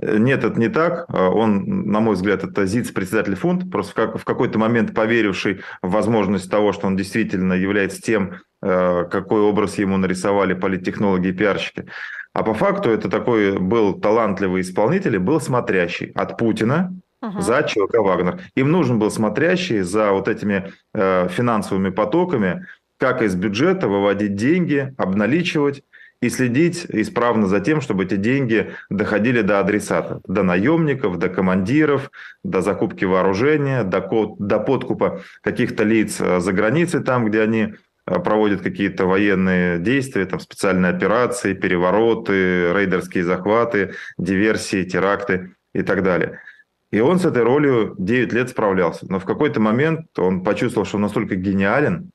Нет, 0.00 0.44
это 0.44 0.58
не 0.58 0.68
так. 0.68 1.12
Он, 1.12 1.90
на 1.90 1.98
мой 1.98 2.14
взгляд, 2.14 2.44
это 2.44 2.66
ЗИЦ, 2.66 2.92
председатель 2.92 3.34
фонд, 3.34 3.70
просто 3.70 4.16
в 4.16 4.24
какой-то 4.24 4.56
момент 4.56 4.94
поверивший 4.94 5.62
в 5.82 5.90
возможность 5.90 6.48
того, 6.48 6.72
что 6.72 6.86
он 6.86 6.96
действительно 6.96 7.54
является 7.54 8.00
тем, 8.00 8.34
э, 8.62 9.04
какой 9.10 9.40
образ 9.40 9.76
ему 9.76 9.96
нарисовали 9.96 10.54
политтехнологи 10.54 11.28
и 11.28 11.32
пиарщики. 11.32 11.86
А 12.32 12.44
по 12.44 12.54
факту 12.54 12.90
это 12.90 13.10
такой 13.10 13.58
был 13.58 13.98
талантливый 13.98 14.62
исполнитель 14.62 15.16
и 15.16 15.18
был 15.18 15.40
смотрящий 15.40 16.12
от 16.14 16.38
Путина 16.38 16.94
uh-huh. 17.22 17.40
за 17.40 17.62
ЧВК 17.62 17.98
«Вагнер». 17.98 18.40
Им 18.54 18.70
нужен 18.70 18.98
был 18.98 19.10
смотрящий 19.10 19.80
за 19.80 20.12
вот 20.12 20.28
этими 20.28 20.72
э, 20.94 21.28
финансовыми 21.28 21.90
потоками, 21.90 22.66
как 22.98 23.22
из 23.22 23.34
бюджета 23.34 23.88
выводить 23.88 24.34
деньги, 24.34 24.92
обналичивать, 24.98 25.82
и 26.20 26.28
следить 26.30 26.86
исправно 26.88 27.46
за 27.46 27.60
тем, 27.60 27.80
чтобы 27.80 28.04
эти 28.04 28.16
деньги 28.16 28.72
доходили 28.90 29.42
до 29.42 29.60
адресата, 29.60 30.20
до 30.26 30.42
наемников, 30.42 31.18
до 31.18 31.28
командиров, 31.28 32.10
до 32.42 32.60
закупки 32.60 33.04
вооружения, 33.04 33.84
до, 33.84 34.36
до 34.38 34.58
подкупа 34.58 35.22
каких-то 35.42 35.84
лиц 35.84 36.20
э, 36.20 36.40
за 36.40 36.52
границей, 36.52 37.04
там, 37.04 37.26
где 37.26 37.42
они 37.42 37.74
э, 38.06 38.18
проводят 38.18 38.62
какие-то 38.62 39.06
военные 39.06 39.78
действия, 39.78 40.26
там 40.26 40.40
специальные 40.40 40.90
операции, 40.90 41.54
перевороты, 41.54 42.72
рейдерские 42.72 43.24
захваты, 43.24 43.94
диверсии, 44.18 44.82
теракты 44.82 45.54
и 45.72 45.82
так 45.82 46.02
далее. 46.02 46.40
И 46.90 47.00
он 47.00 47.18
с 47.18 47.24
этой 47.24 47.42
ролью 47.42 47.94
9 47.98 48.32
лет 48.32 48.48
справлялся. 48.48 49.06
Но 49.08 49.18
в 49.18 49.24
какой-то 49.24 49.60
момент 49.60 50.18
он 50.18 50.42
почувствовал, 50.42 50.86
что 50.86 50.96
он 50.96 51.02
настолько 51.02 51.36
гениален, 51.36 52.10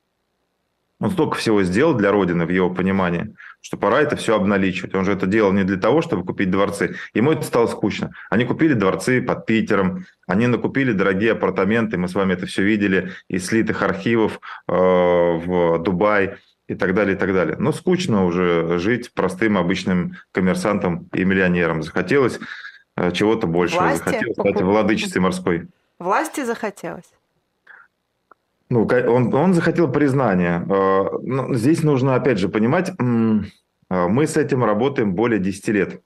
он 1.04 1.12
столько 1.12 1.36
всего 1.36 1.64
сделал 1.64 1.94
для 1.96 2.14
Родины 2.14 2.46
в 2.46 2.50
его 2.50 2.70
понимании, 2.70 3.36
что 3.60 3.76
пора 3.76 4.02
это 4.02 4.16
все 4.16 4.38
обналичивать. 4.38 4.96
Он 4.96 5.04
же 5.04 5.12
это 5.12 5.28
делал 5.28 5.52
не 5.52 5.66
для 5.66 5.76
того, 5.76 6.02
чтобы 6.02 6.24
купить 6.24 6.50
дворцы. 6.50 6.96
Ему 7.14 7.34
это 7.34 7.44
стало 7.44 7.68
скучно. 7.68 8.12
Они 8.30 8.46
купили 8.46 8.74
дворцы 8.74 9.22
под 9.22 9.46
Питером, 9.46 10.06
они 10.28 10.48
накупили 10.48 10.94
дорогие 10.94 11.34
апартаменты, 11.34 11.98
мы 11.98 12.08
с 12.08 12.16
вами 12.16 12.34
это 12.34 12.46
все 12.46 12.64
видели, 12.64 13.12
из 13.28 13.46
слитых 13.46 13.82
архивов 13.82 14.40
э, 14.70 14.72
в 14.74 15.80
Дубай 15.80 16.38
и 16.70 16.76
так 16.76 16.94
далее, 16.94 17.18
и 17.18 17.20
так 17.20 17.34
далее. 17.34 17.58
Но 17.60 17.74
скучно 17.74 18.24
уже 18.24 18.80
жить 18.80 19.14
простым 19.14 19.58
обычным 19.58 20.14
коммерсантом 20.32 21.10
и 21.12 21.26
миллионером. 21.26 21.84
Захотелось 21.84 22.40
чего-то 23.14 23.48
большего, 23.48 23.82
Власти? 23.82 24.06
захотелось 24.06 24.36
стать 24.38 24.62
владычицей 24.62 25.22
морской. 25.22 25.68
Власти 26.00 26.44
захотелось? 26.44 27.10
Ну, 28.70 28.88
он, 28.88 29.34
он 29.34 29.54
захотел 29.54 29.92
признания. 29.92 30.66
Э, 30.68 31.18
Но 31.22 31.54
здесь 31.54 31.84
нужно, 31.84 32.16
опять 32.16 32.40
же, 32.40 32.50
понимать, 32.50 32.90
э, 32.90 32.94
мы 33.00 34.26
с 34.26 34.36
этим 34.36 34.64
работаем 34.64 35.14
более 35.14 35.40
10 35.40 35.68
лет 35.70 36.02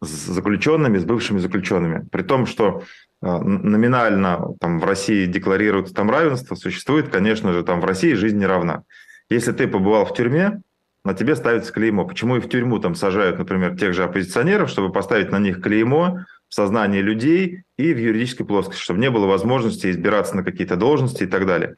с 0.00 0.08
заключенными, 0.08 0.98
с 0.98 1.04
бывшими 1.04 1.38
заключенными. 1.38 2.06
При 2.10 2.22
том, 2.22 2.46
что 2.46 2.82
э, 3.22 3.38
номинально 3.38 4.54
там, 4.60 4.80
в 4.80 4.84
России 4.84 5.26
декларируется 5.26 5.94
там 5.94 6.10
равенство, 6.10 6.56
существует, 6.56 7.08
конечно 7.08 7.52
же, 7.52 7.62
там 7.62 7.80
в 7.80 7.84
России 7.84 8.14
жизнь 8.14 8.38
не 8.38 8.46
равна. 8.46 8.82
Если 9.30 9.52
ты 9.52 9.68
побывал 9.68 10.06
в 10.06 10.14
тюрьме, 10.14 10.60
на 11.06 11.14
тебе 11.14 11.36
ставится 11.36 11.72
клеймо. 11.72 12.04
Почему 12.04 12.36
и 12.36 12.40
в 12.40 12.48
тюрьму 12.48 12.78
там 12.78 12.94
сажают, 12.94 13.38
например, 13.38 13.76
тех 13.76 13.94
же 13.94 14.04
оппозиционеров, 14.04 14.68
чтобы 14.68 14.92
поставить 14.92 15.30
на 15.30 15.38
них 15.38 15.62
клеймо, 15.62 16.24
в 16.48 16.54
сознании 16.54 17.00
людей 17.00 17.62
и 17.76 17.92
в 17.92 17.98
юридической 17.98 18.44
плоскости, 18.44 18.80
чтобы 18.80 19.00
не 19.00 19.10
было 19.10 19.26
возможности 19.26 19.90
избираться 19.90 20.36
на 20.36 20.44
какие-то 20.44 20.76
должности 20.76 21.24
и 21.24 21.26
так 21.26 21.46
далее. 21.46 21.76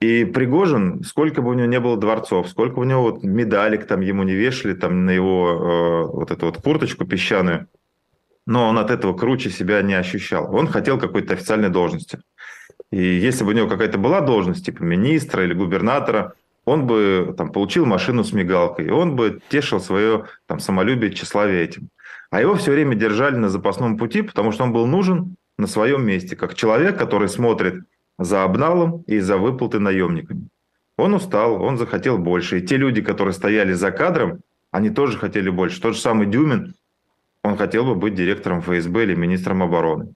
И 0.00 0.24
Пригожин, 0.24 1.04
сколько 1.04 1.42
бы 1.42 1.50
у 1.50 1.54
него 1.54 1.66
не 1.66 1.78
было 1.78 1.96
дворцов, 1.96 2.48
сколько 2.48 2.80
у 2.80 2.84
него 2.84 3.02
вот 3.02 3.22
медалек 3.22 3.86
там 3.86 4.00
ему 4.00 4.24
не 4.24 4.34
вешали 4.34 4.74
там 4.74 5.06
на 5.06 5.10
его 5.10 6.08
э, 6.10 6.16
вот 6.16 6.30
эту 6.30 6.46
вот 6.46 6.60
курточку 6.60 7.04
песчаную, 7.04 7.68
но 8.46 8.68
он 8.68 8.78
от 8.78 8.90
этого 8.90 9.16
круче 9.16 9.50
себя 9.50 9.80
не 9.82 9.94
ощущал. 9.94 10.52
Он 10.54 10.66
хотел 10.66 10.98
какой-то 10.98 11.34
официальной 11.34 11.68
должности. 11.68 12.18
И 12.90 13.00
если 13.00 13.44
бы 13.44 13.50
у 13.50 13.54
него 13.54 13.68
какая-то 13.68 13.96
была 13.96 14.20
должность, 14.20 14.66
типа 14.66 14.82
министра 14.82 15.44
или 15.44 15.54
губернатора, 15.54 16.34
он 16.64 16.86
бы 16.86 17.34
там 17.36 17.50
получил 17.50 17.86
машину 17.86 18.24
с 18.24 18.32
мигалкой, 18.32 18.90
он 18.90 19.16
бы 19.16 19.40
тешил 19.48 19.80
свое 19.80 20.26
там 20.46 20.60
самолюбие, 20.60 21.12
тщеславие 21.12 21.64
этим. 21.64 21.88
А 22.30 22.40
его 22.40 22.54
все 22.54 22.72
время 22.72 22.94
держали 22.94 23.36
на 23.36 23.48
запасном 23.48 23.98
пути, 23.98 24.22
потому 24.22 24.52
что 24.52 24.64
он 24.64 24.72
был 24.72 24.86
нужен 24.86 25.36
на 25.58 25.66
своем 25.66 26.04
месте, 26.04 26.36
как 26.36 26.54
человек, 26.54 26.98
который 26.98 27.28
смотрит 27.28 27.84
за 28.18 28.44
обналом 28.44 29.02
и 29.06 29.18
за 29.18 29.36
выплаты 29.36 29.78
наемниками. 29.78 30.48
Он 30.96 31.14
устал, 31.14 31.62
он 31.62 31.78
захотел 31.78 32.18
больше. 32.18 32.58
И 32.58 32.66
те 32.66 32.76
люди, 32.76 33.02
которые 33.02 33.34
стояли 33.34 33.72
за 33.72 33.90
кадром, 33.90 34.40
они 34.70 34.90
тоже 34.90 35.18
хотели 35.18 35.50
больше. 35.50 35.80
Тот 35.80 35.94
же 35.94 36.00
самый 36.00 36.26
Дюмин, 36.26 36.74
он 37.42 37.56
хотел 37.56 37.84
бы 37.84 37.94
быть 37.94 38.14
директором 38.14 38.60
ФСБ 38.62 39.02
или 39.02 39.14
министром 39.14 39.62
обороны. 39.62 40.14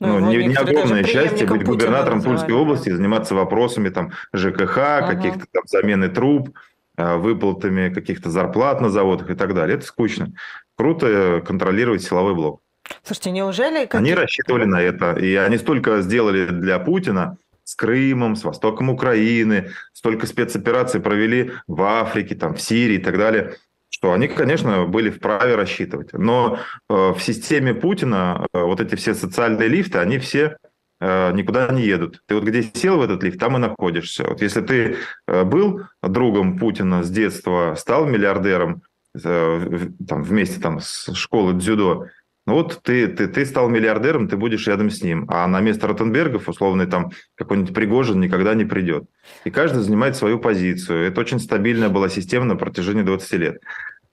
Ну, 0.00 0.20
не, 0.20 0.46
не 0.46 0.54
огромное 0.54 1.02
счастье 1.02 1.46
быть 1.46 1.64
губернатором 1.64 2.22
Тульской 2.22 2.54
области 2.54 2.88
и 2.88 2.92
заниматься 2.92 3.34
вопросами 3.34 3.88
там, 3.88 4.12
ЖКХ, 4.32 4.78
ага. 4.78 5.14
каких-то 5.14 5.46
там 5.50 5.64
замены 5.66 6.08
труб, 6.08 6.50
э, 6.96 7.16
выплатами 7.16 7.92
каких-то 7.92 8.30
зарплат 8.30 8.80
на 8.80 8.90
заводах 8.90 9.30
и 9.30 9.34
так 9.34 9.54
далее. 9.54 9.76
Это 9.76 9.86
скучно 9.86 10.32
круто 10.76 11.42
контролировать 11.44 12.02
силовой 12.02 12.34
блок. 12.34 12.62
Слушайте, 13.02 13.32
неужели... 13.32 13.84
Какие... 13.84 13.98
Они 13.98 14.14
рассчитывали 14.14 14.64
на 14.64 14.80
это. 14.80 15.12
И 15.14 15.34
они 15.34 15.58
столько 15.58 16.00
сделали 16.00 16.46
для 16.46 16.78
Путина 16.78 17.36
с 17.64 17.74
Крымом, 17.74 18.36
с 18.36 18.44
востоком 18.44 18.88
Украины, 18.88 19.70
столько 19.92 20.26
спецопераций 20.26 21.00
провели 21.00 21.52
в 21.66 21.82
Африке, 21.82 22.34
там, 22.34 22.54
в 22.54 22.60
Сирии 22.62 22.94
и 22.94 23.02
так 23.02 23.18
далее, 23.18 23.56
что 23.98 24.12
они, 24.12 24.28
конечно, 24.28 24.86
были 24.86 25.10
вправе 25.10 25.56
рассчитывать. 25.56 26.12
Но 26.12 26.60
э, 26.88 26.94
в 26.94 27.18
системе 27.18 27.74
Путина 27.74 28.46
э, 28.52 28.62
вот 28.62 28.80
эти 28.80 28.94
все 28.94 29.12
социальные 29.12 29.66
лифты, 29.66 29.98
они 29.98 30.18
все 30.18 30.56
э, 31.00 31.32
никуда 31.32 31.66
не 31.72 31.82
едут. 31.82 32.22
Ты 32.26 32.36
вот 32.36 32.44
где 32.44 32.62
сел 32.62 32.98
в 32.98 33.02
этот 33.02 33.24
лифт, 33.24 33.40
там 33.40 33.56
и 33.56 33.58
находишься. 33.58 34.24
Вот 34.28 34.40
если 34.40 34.60
ты 34.60 34.98
был 35.26 35.82
другом 36.00 36.58
Путина 36.58 37.02
с 37.02 37.10
детства, 37.10 37.74
стал 37.76 38.06
миллиардером, 38.06 38.82
там, 39.20 40.22
вместе 40.22 40.60
там, 40.60 40.78
с 40.78 41.12
школы 41.14 41.54
дзюдо, 41.54 42.06
Ну 42.48 42.54
вот 42.54 42.80
ты, 42.82 43.08
ты, 43.08 43.28
ты 43.28 43.44
стал 43.44 43.68
миллиардером, 43.68 44.26
ты 44.26 44.38
будешь 44.38 44.66
рядом 44.66 44.88
с 44.88 45.02
ним. 45.02 45.26
А 45.28 45.46
на 45.46 45.60
место 45.60 45.86
Ротенбергов, 45.86 46.48
условный 46.48 46.86
там 46.86 47.10
какой-нибудь 47.34 47.74
Пригожин 47.74 48.20
никогда 48.20 48.54
не 48.54 48.64
придет. 48.64 49.04
И 49.44 49.50
каждый 49.50 49.82
занимает 49.82 50.16
свою 50.16 50.38
позицию. 50.38 51.06
Это 51.06 51.20
очень 51.20 51.40
стабильная 51.40 51.90
была 51.90 52.08
система 52.08 52.46
на 52.46 52.56
протяжении 52.56 53.02
20 53.02 53.32
лет. 53.34 53.60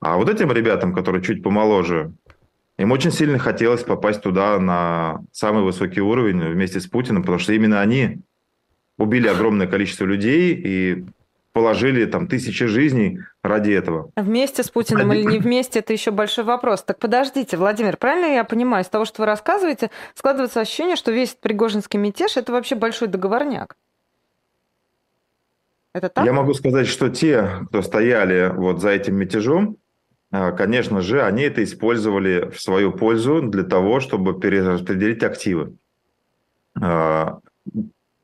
А 0.02 0.18
вот 0.18 0.30
этим 0.30 0.52
ребятам, 0.52 0.94
которые 0.94 1.24
чуть 1.24 1.44
помоложе, 1.44 2.12
им 2.78 2.92
очень 2.92 3.12
сильно 3.12 3.40
хотелось 3.40 3.84
попасть 3.84 4.22
туда 4.22 4.60
на 4.60 5.22
самый 5.32 5.64
высокий 5.64 6.02
уровень 6.02 6.42
вместе 6.50 6.82
с 6.82 6.88
Путиным, 6.88 7.22
потому 7.22 7.40
что 7.40 7.54
именно 7.54 7.80
они 7.80 8.18
убили 8.98 9.30
огромное 9.30 9.68
количество 9.68 10.04
людей 10.04 10.54
и 10.54 11.06
положили 11.56 12.04
там 12.06 12.28
тысячи 12.28 12.66
жизней 12.66 13.22
ради 13.42 13.72
этого. 13.72 14.12
Вместе 14.18 14.62
с 14.62 14.70
Путиным 14.70 15.12
ради... 15.12 15.22
или 15.22 15.32
не 15.32 15.40
вместе, 15.40 15.80
это 15.80 15.94
еще 15.94 16.12
большой 16.12 16.44
вопрос. 16.44 16.84
Так 16.84 17.00
подождите, 17.00 17.56
Владимир, 17.56 17.96
правильно 17.96 18.26
я 18.26 18.44
понимаю, 18.44 18.84
из 18.84 18.90
того, 18.90 19.06
что 19.06 19.22
вы 19.22 19.26
рассказываете, 19.26 19.90
складывается 20.16 20.60
ощущение, 20.60 20.98
что 20.98 21.14
весь 21.14 21.30
Пригожинский 21.30 21.98
мятеж– 21.98 22.36
это 22.36 22.52
вообще 22.52 22.76
большой 22.76 23.08
договорняк. 23.08 23.78
Это 25.94 26.10
так? 26.10 26.26
Я 26.26 26.34
могу 26.34 26.54
сказать, 26.56 26.88
что 26.88 27.08
те, 27.08 27.50
кто 27.70 27.82
стояли 27.82 28.52
вот 28.54 28.82
за 28.82 28.90
этим 28.90 29.16
мятежом, 29.16 29.78
а, 30.34 30.52
конечно 30.52 31.00
же, 31.00 31.24
они 31.24 31.44
это 31.44 31.64
использовали 31.64 32.50
в 32.54 32.62
свою 32.62 32.92
пользу 32.92 33.42
для 33.42 33.64
того, 33.64 34.02
чтобы 34.02 34.38
перераспределить 34.38 35.24
активы. 35.24 35.78
А, 36.82 37.40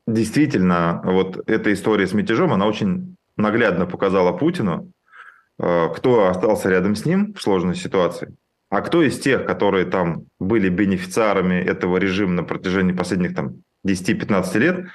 действительно, 0.06 1.00
вот 1.02 1.48
эта 1.48 1.72
история 1.72 2.06
с 2.06 2.12
мятежом, 2.12 2.52
она 2.52 2.66
очень 2.66 3.16
наглядно 3.36 3.86
показала 3.86 4.32
Путину, 4.32 4.92
а, 5.58 5.88
кто 5.88 6.28
остался 6.28 6.68
рядом 6.68 6.94
с 6.94 7.04
ним 7.04 7.34
в 7.34 7.42
сложной 7.42 7.74
ситуации, 7.74 8.34
а 8.70 8.80
кто 8.80 9.02
из 9.02 9.18
тех, 9.18 9.46
которые 9.46 9.86
там 9.86 10.24
были 10.38 10.68
бенефициарами 10.68 11.54
этого 11.54 11.98
режима 11.98 12.32
на 12.32 12.44
протяжении 12.44 12.92
последних 12.92 13.34
там 13.34 13.62
10-15 13.86 14.58
лет, 14.58 14.86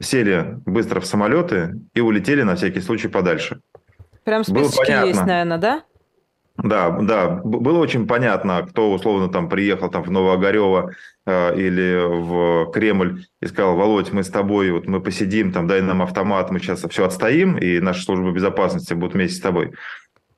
сели 0.00 0.58
быстро 0.66 1.00
в 1.00 1.06
самолеты 1.06 1.74
и 1.94 2.00
улетели 2.00 2.42
на 2.42 2.56
всякий 2.56 2.80
случай 2.80 3.08
подальше. 3.08 3.60
Прям 4.24 4.44
списочки 4.44 4.90
есть, 5.06 5.24
наверное, 5.24 5.58
да? 5.58 5.82
Да, 6.58 6.90
да, 6.90 7.28
было 7.44 7.78
очень 7.78 8.06
понятно, 8.06 8.66
кто 8.68 8.92
условно 8.92 9.28
там 9.28 9.48
приехал 9.48 9.90
там 9.90 10.02
в 10.02 10.10
Новоогарево 10.10 10.92
э, 11.26 11.58
или 11.58 12.02
в 12.02 12.72
Кремль 12.72 13.26
и 13.42 13.46
сказал, 13.46 13.76
Володь, 13.76 14.12
мы 14.12 14.24
с 14.24 14.30
тобой, 14.30 14.70
вот 14.70 14.86
мы 14.86 15.00
посидим, 15.00 15.52
там 15.52 15.66
дай 15.66 15.82
нам 15.82 16.00
автомат, 16.00 16.50
мы 16.50 16.58
сейчас 16.58 16.82
все 16.88 17.04
отстоим, 17.04 17.58
и 17.58 17.78
наша 17.80 18.02
служба 18.02 18.30
безопасности 18.30 18.94
будет 18.94 19.12
вместе 19.12 19.36
с 19.36 19.40
тобой. 19.40 19.72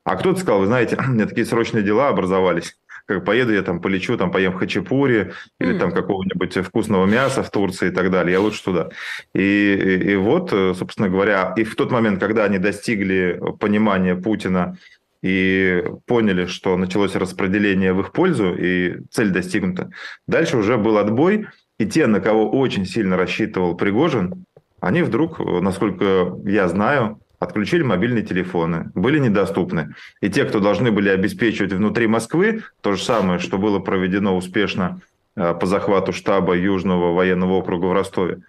А 0.03 0.17
кто-то 0.17 0.39
сказал, 0.39 0.59
вы 0.59 0.65
знаете, 0.65 0.97
у 1.07 1.11
меня 1.11 1.25
такие 1.25 1.45
срочные 1.45 1.83
дела 1.83 2.09
образовались, 2.09 2.75
как 3.05 3.23
поеду 3.23 3.53
я 3.53 3.61
там 3.61 3.79
полечу, 3.79 4.17
там 4.17 4.29
поем 4.29 4.53
хачапури 4.53 5.31
или 5.59 5.75
mm. 5.75 5.79
там 5.79 5.91
какого-нибудь 5.93 6.57
вкусного 6.57 7.05
мяса 7.05 7.43
в 7.43 7.49
Турции 7.49 7.87
и 7.87 7.91
так 7.91 8.11
далее, 8.11 8.33
я 8.33 8.41
лучше 8.41 8.63
туда. 8.63 8.89
И, 9.33 9.41
и, 9.41 10.11
и 10.11 10.15
вот, 10.17 10.51
э, 10.51 10.73
собственно 10.73 11.07
говоря, 11.07 11.53
и 11.55 11.63
в 11.63 11.75
тот 11.75 11.91
момент, 11.91 12.19
когда 12.19 12.43
они 12.43 12.57
достигли 12.57 13.39
понимания 13.59 14.15
Путина 14.15 14.77
и 15.21 15.83
поняли, 16.05 16.45
что 16.45 16.77
началось 16.77 17.15
распределение 17.15 17.93
в 17.93 18.01
их 18.01 18.11
пользу, 18.11 18.53
и 18.53 19.01
цель 19.11 19.29
достигнута. 19.29 19.91
Дальше 20.27 20.57
уже 20.57 20.77
был 20.77 20.97
отбой, 20.97 21.47
и 21.77 21.85
те, 21.85 22.07
на 22.07 22.19
кого 22.19 22.49
очень 22.49 22.85
сильно 22.85 23.17
рассчитывал 23.17 23.75
Пригожин, 23.75 24.45
они 24.79 25.01
вдруг, 25.01 25.39
насколько 25.39 26.37
я 26.45 26.67
знаю, 26.67 27.19
отключили 27.39 27.83
мобильные 27.83 28.23
телефоны, 28.23 28.91
были 28.95 29.17
недоступны. 29.19 29.95
И 30.21 30.29
те, 30.29 30.45
кто 30.45 30.59
должны 30.59 30.91
были 30.91 31.09
обеспечивать 31.09 31.73
внутри 31.73 32.07
Москвы, 32.07 32.63
то 32.81 32.93
же 32.93 33.03
самое, 33.03 33.39
что 33.39 33.57
было 33.57 33.79
проведено 33.79 34.35
успешно 34.35 35.01
э, 35.35 35.53
по 35.53 35.65
захвату 35.65 36.11
штаба 36.11 36.55
Южного 36.55 37.13
военного 37.13 37.53
округа 37.53 37.85
в 37.85 37.93
Ростове. 37.93 38.41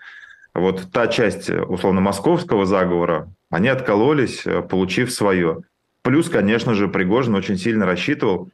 Вот 0.55 0.89
та 0.93 1.07
часть, 1.07 1.49
условно, 1.49 2.01
московского 2.01 2.67
заговора, 2.67 3.33
они 3.49 3.69
откололись, 3.69 4.45
э, 4.45 4.63
получив 4.63 5.13
свое. 5.13 5.63
Плюс, 6.03 6.29
конечно 6.29 6.75
же, 6.75 6.89
Пригожин 6.89 7.35
очень 7.35 7.57
сильно 7.57 7.87
рассчитывал 7.87 8.51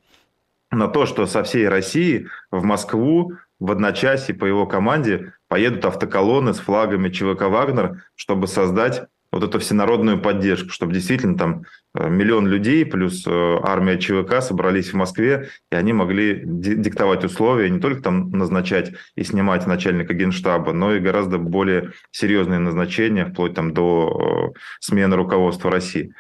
на 0.71 0.89
то, 0.89 1.07
что 1.07 1.27
со 1.27 1.43
всей 1.43 1.69
России 1.69 2.29
в 2.51 2.65
Москву 2.65 3.35
в 3.59 3.71
одночасье 3.71 4.35
по 4.35 4.45
его 4.45 4.67
команде 4.67 5.33
поедут 5.49 5.85
автоколонны 5.85 6.55
с 6.55 6.59
флагами 6.59 7.09
ЧВК 7.09 7.43
«Вагнер», 7.43 8.05
чтобы 8.17 8.49
создать 8.49 9.05
вот 9.33 9.45
эту 9.45 9.59
всенародную 9.59 10.21
поддержку, 10.21 10.71
чтобы 10.71 10.93
действительно 10.93 11.37
там 11.37 11.65
э, 11.95 12.09
миллион 12.09 12.47
людей 12.47 12.87
плюс 12.87 13.25
э, 13.27 13.59
армия 13.63 13.99
ЧВК 13.99 14.41
собрались 14.41 14.93
в 14.93 14.97
Москве, 14.97 15.51
и 15.71 15.75
они 15.75 15.93
могли 15.93 16.43
диктовать 16.45 17.25
условия, 17.25 17.69
не 17.69 17.81
только 17.81 18.03
там 18.03 18.31
назначать 18.31 18.93
и 19.15 19.25
снимать 19.25 19.67
начальника 19.67 20.15
генштаба, 20.15 20.73
но 20.73 20.95
и 20.95 21.01
гораздо 21.01 21.39
более 21.39 21.93
серьезные 22.13 22.61
назначения, 22.61 23.27
вплоть 23.27 23.55
там 23.55 23.73
до 23.73 24.53
э, 24.55 24.59
смены 24.81 25.17
руководства 25.17 25.71
России. 25.71 26.15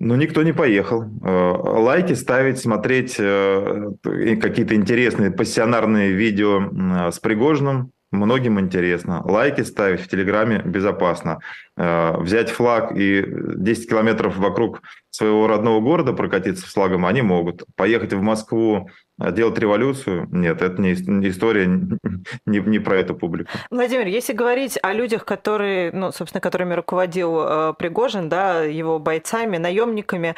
Ну, 0.00 0.16
никто 0.16 0.42
не 0.42 0.52
поехал. 0.52 1.02
Э, 1.02 1.52
лайки 1.78 2.14
ставить, 2.14 2.58
смотреть 2.58 3.16
э, 3.18 3.90
какие-то 4.02 4.74
интересные 4.74 5.30
пассионарные 5.30 6.12
видео 6.12 7.10
с 7.10 7.18
Пригожиным 7.20 7.92
многим 8.10 8.58
интересно. 8.58 9.22
Лайки 9.24 9.62
ставить 9.62 10.00
в 10.00 10.08
Телеграме 10.08 10.62
безопасно. 10.64 11.40
Э, 11.82 12.18
взять 12.18 12.50
флаг 12.50 12.92
и 12.94 13.24
10 13.26 13.88
километров 13.88 14.36
вокруг 14.36 14.82
своего 15.08 15.46
родного 15.46 15.80
города 15.80 16.12
прокатиться 16.12 16.68
с 16.68 16.72
флагом 16.74 17.06
они 17.06 17.22
могут. 17.22 17.64
Поехать 17.74 18.12
в 18.12 18.20
Москву 18.20 18.90
а 19.18 19.30
делать 19.32 19.58
революцию? 19.58 20.28
Нет, 20.30 20.60
это 20.60 20.80
не, 20.80 20.92
история 20.92 21.66
не, 22.46 22.58
не 22.58 22.78
про 22.80 22.96
эту 22.96 23.14
публику. 23.14 23.50
Владимир, 23.70 24.06
если 24.06 24.34
говорить 24.34 24.78
о 24.82 24.92
людях, 24.92 25.24
которые, 25.24 25.90
ну, 25.92 26.12
собственно, 26.12 26.40
которыми 26.42 26.74
руководил 26.74 27.38
э, 27.38 27.74
Пригожин, 27.78 28.28
да, 28.28 28.62
его 28.62 28.98
бойцами, 28.98 29.56
наемниками, 29.56 30.34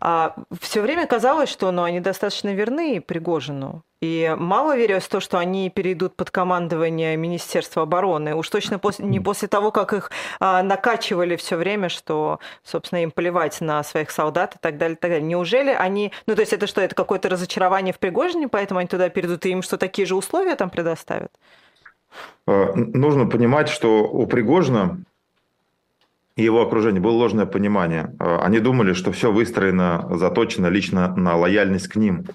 э, 0.00 0.30
все 0.60 0.80
время 0.80 1.06
казалось, 1.06 1.50
что 1.50 1.70
ну, 1.72 1.82
они 1.82 2.00
достаточно 2.00 2.54
верны 2.54 3.02
Пригожину. 3.02 3.82
И 4.02 4.34
мало 4.38 4.76
верилось 4.76 5.04
в 5.04 5.08
то, 5.08 5.20
что 5.20 5.38
они 5.38 5.70
перейдут 5.70 6.14
под 6.16 6.30
командование 6.30 7.16
Министерства 7.16 7.84
обороны. 7.84 8.34
Уж 8.34 8.50
точно 8.50 8.78
после, 8.78 9.06
не 9.06 9.20
после 9.20 9.48
того, 9.48 9.70
как 9.70 9.94
их 9.94 10.10
а, 10.38 10.62
накачивали 10.86 11.36
все 11.36 11.56
время, 11.56 11.88
что, 11.88 12.38
собственно, 12.62 13.02
им 13.02 13.10
плевать 13.10 13.60
на 13.60 13.82
своих 13.82 14.10
солдат 14.10 14.54
и 14.54 14.58
так 14.60 14.78
далее, 14.78 14.96
и 14.96 14.98
так 14.98 15.10
далее. 15.10 15.26
Неужели 15.26 15.70
они... 15.70 16.12
Ну, 16.26 16.34
то 16.34 16.40
есть 16.40 16.52
это 16.52 16.66
что, 16.66 16.80
это 16.80 16.94
какое-то 16.94 17.28
разочарование 17.28 17.92
в 17.92 17.98
Пригожине, 17.98 18.48
поэтому 18.48 18.78
они 18.78 18.88
туда 18.88 19.08
перейдут, 19.08 19.44
и 19.46 19.50
им 19.50 19.62
что, 19.62 19.78
такие 19.78 20.06
же 20.06 20.14
условия 20.14 20.54
там 20.54 20.70
предоставят? 20.70 21.32
А, 22.46 22.72
нужно 22.74 23.26
понимать, 23.26 23.68
что 23.68 24.04
у 24.04 24.26
Пригожина 24.26 24.98
и 26.36 26.44
его 26.44 26.62
окружения 26.62 27.00
было 27.00 27.12
ложное 27.12 27.46
понимание. 27.46 28.14
А, 28.20 28.44
они 28.44 28.60
думали, 28.60 28.92
что 28.92 29.10
все 29.10 29.32
выстроено, 29.32 30.08
заточено 30.12 30.68
лично 30.68 31.16
на 31.16 31.36
лояльность 31.36 31.88
к 31.88 31.96
ним. 31.96 32.26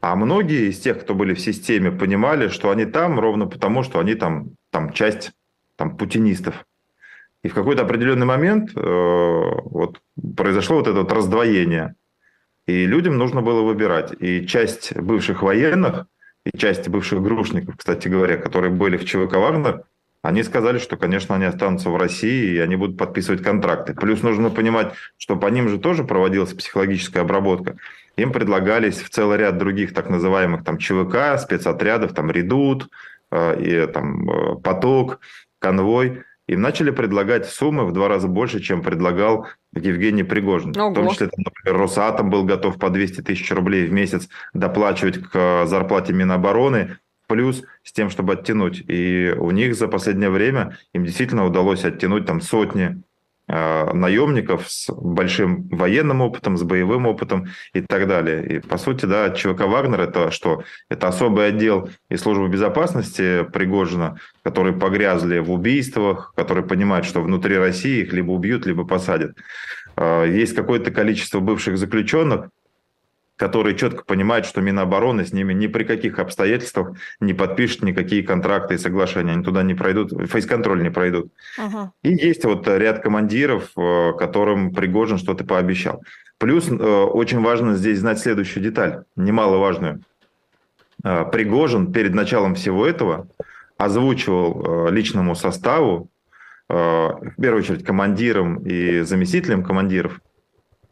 А 0.00 0.16
многие 0.16 0.70
из 0.70 0.80
тех, 0.80 1.00
кто 1.00 1.14
были 1.14 1.34
в 1.34 1.40
системе, 1.40 1.90
понимали, 1.90 2.48
что 2.48 2.70
они 2.70 2.86
там 2.86 3.20
ровно 3.20 3.46
потому, 3.46 3.82
что 3.82 3.98
они 3.98 4.14
там, 4.14 4.50
там 4.70 4.92
часть 4.92 5.32
там, 5.76 5.96
путинистов. 5.96 6.64
И 7.44 7.48
в 7.48 7.54
какой-то 7.54 7.82
определенный 7.82 8.26
момент 8.26 8.70
э, 8.74 8.80
вот, 8.80 10.00
произошло 10.36 10.78
вот 10.78 10.88
это 10.88 11.00
вот 11.00 11.12
раздвоение. 11.12 11.94
И 12.66 12.86
людям 12.86 13.16
нужно 13.16 13.42
было 13.42 13.62
выбирать. 13.62 14.12
И 14.18 14.46
часть 14.46 14.96
бывших 14.96 15.42
военных, 15.42 16.06
и 16.44 16.56
часть 16.56 16.88
бывших 16.88 17.22
грушников, 17.22 17.76
кстати 17.76 18.08
говоря, 18.08 18.38
которые 18.38 18.72
были 18.72 18.96
в 18.96 19.04
ЧВК 19.04 19.36
«Вагнер», 19.36 19.84
они 20.22 20.42
сказали, 20.42 20.78
что, 20.78 20.96
конечно, 20.96 21.34
они 21.34 21.44
останутся 21.44 21.90
в 21.90 21.96
России, 21.96 22.54
и 22.54 22.58
они 22.58 22.76
будут 22.76 22.96
подписывать 22.96 23.42
контракты. 23.42 23.94
Плюс 23.94 24.22
нужно 24.22 24.48
понимать, 24.48 24.94
что 25.18 25.36
по 25.36 25.48
ним 25.48 25.68
же 25.68 25.78
тоже 25.78 26.02
проводилась 26.02 26.54
психологическая 26.54 27.22
обработка 27.22 27.76
им 28.16 28.32
предлагались 28.32 29.00
в 29.00 29.10
целый 29.10 29.38
ряд 29.38 29.58
других 29.58 29.92
так 29.92 30.08
называемых 30.08 30.64
там 30.64 30.78
ЧВК, 30.78 31.38
спецотрядов, 31.38 32.14
там 32.14 32.30
«Редут», 32.30 32.88
э, 33.30 33.60
и 33.60 33.92
там 33.92 34.30
э, 34.30 34.56
«Поток», 34.56 35.20
«Конвой». 35.58 36.22
Им 36.46 36.60
начали 36.60 36.90
предлагать 36.90 37.46
суммы 37.46 37.86
в 37.86 37.92
два 37.92 38.08
раза 38.08 38.28
больше, 38.28 38.60
чем 38.60 38.82
предлагал 38.82 39.46
Евгений 39.74 40.24
Пригожин. 40.24 40.76
Ого. 40.76 40.90
В 40.90 40.94
том 40.94 41.08
числе, 41.10 41.28
там, 41.28 41.44
например, 41.44 41.80
Росатом 41.80 42.30
был 42.30 42.44
готов 42.44 42.78
по 42.78 42.90
200 42.90 43.22
тысяч 43.22 43.50
рублей 43.50 43.86
в 43.86 43.92
месяц 43.92 44.28
доплачивать 44.52 45.18
к 45.22 45.30
э, 45.32 45.66
зарплате 45.66 46.12
Минобороны, 46.12 46.98
плюс 47.26 47.62
с 47.82 47.92
тем, 47.92 48.10
чтобы 48.10 48.34
оттянуть. 48.34 48.84
И 48.86 49.34
у 49.38 49.50
них 49.50 49.74
за 49.74 49.88
последнее 49.88 50.30
время 50.30 50.76
им 50.92 51.04
действительно 51.04 51.46
удалось 51.46 51.84
оттянуть 51.84 52.26
там 52.26 52.42
сотни 52.42 53.02
Э, 53.46 53.92
наемников 53.92 54.70
с 54.70 54.90
большим 54.90 55.68
военным 55.68 56.22
опытом, 56.22 56.56
с 56.56 56.62
боевым 56.62 57.04
опытом 57.04 57.48
и 57.74 57.82
так 57.82 58.08
далее. 58.08 58.46
И, 58.46 58.58
по 58.60 58.78
сути, 58.78 59.04
да, 59.04 59.28
ЧВК 59.28 59.66
«Вагнер»— 59.66 60.00
это 60.08 60.30
что? 60.30 60.64
Это 60.88 61.08
особый 61.08 61.48
отдел 61.48 61.90
из 62.08 62.22
службы 62.22 62.48
безопасности 62.48 63.44
Пригожина, 63.52 64.18
которые 64.44 64.74
погрязли 64.74 65.38
в 65.38 65.50
убийствах, 65.50 66.32
которые 66.36 66.64
понимают, 66.64 67.06
что 67.06 67.22
внутри 67.22 67.56
России 67.56 68.02
их 68.02 68.12
либо 68.12 68.30
убьют, 68.30 68.66
либо 68.66 68.84
посадят. 68.84 69.36
Э, 69.96 70.26
есть 70.28 70.54
какое-то 70.54 70.90
количество 70.90 71.40
бывших 71.40 71.78
заключенных, 71.78 72.50
которые 73.36 73.74
четко 73.76 74.04
понимают, 74.04 74.46
что 74.46 74.60
Минобороны 74.60 75.24
с 75.24 75.32
ними 75.32 75.54
ни 75.54 75.66
при 75.66 75.84
каких 75.84 76.18
обстоятельствах 76.18 76.96
не 77.20 77.32
подпишет 77.32 77.82
никакие 77.82 78.22
контракты 78.22 78.74
и 78.74 78.78
соглашения. 78.78 79.32
Они 79.32 79.42
туда 79.42 79.62
не 79.62 79.74
пройдут, 79.74 80.12
фейс-контроль 80.30 80.82
не 80.82 80.90
пройдут. 80.90 81.32
Uh-huh. 81.58 81.88
И 82.02 82.14
есть 82.14 82.44
вот 82.44 82.68
ряд 82.68 83.02
командиров, 83.02 83.70
э, 83.76 84.12
которым 84.18 84.74
Пригожин 84.74 85.16
что-то 85.16 85.44
пообещал. 85.44 86.02
Плюс 86.36 86.68
э, 86.68 86.74
очень 86.74 87.40
важно 87.40 87.74
здесь 87.74 88.00
знать 88.00 88.18
следующую 88.18 88.62
деталь, 88.62 89.04
немаловажную. 89.16 90.02
Э, 91.02 91.24
Пригожин 91.32 91.92
перед 91.92 92.14
началом 92.14 92.54
всего 92.54 92.86
этого 92.86 93.26
озвучивал 93.84 94.88
личному 94.90 95.34
составу, 95.34 96.10
в 96.66 97.34
первую 97.40 97.62
очередь 97.62 97.84
командирам 97.84 98.56
и 98.64 99.00
заместителям 99.00 99.62
командиров, 99.62 100.20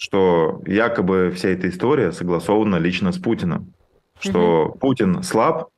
что 0.02 0.60
якобы 0.66 1.30
вся 1.30 1.50
эта 1.50 1.68
история 1.68 2.10
согласована 2.10 2.74
лично 2.74 3.12
с 3.12 3.18
Путиным, 3.18 3.72
что 4.18 4.66
угу. 4.66 4.78
Путин 4.80 5.22
слаб, 5.22 5.68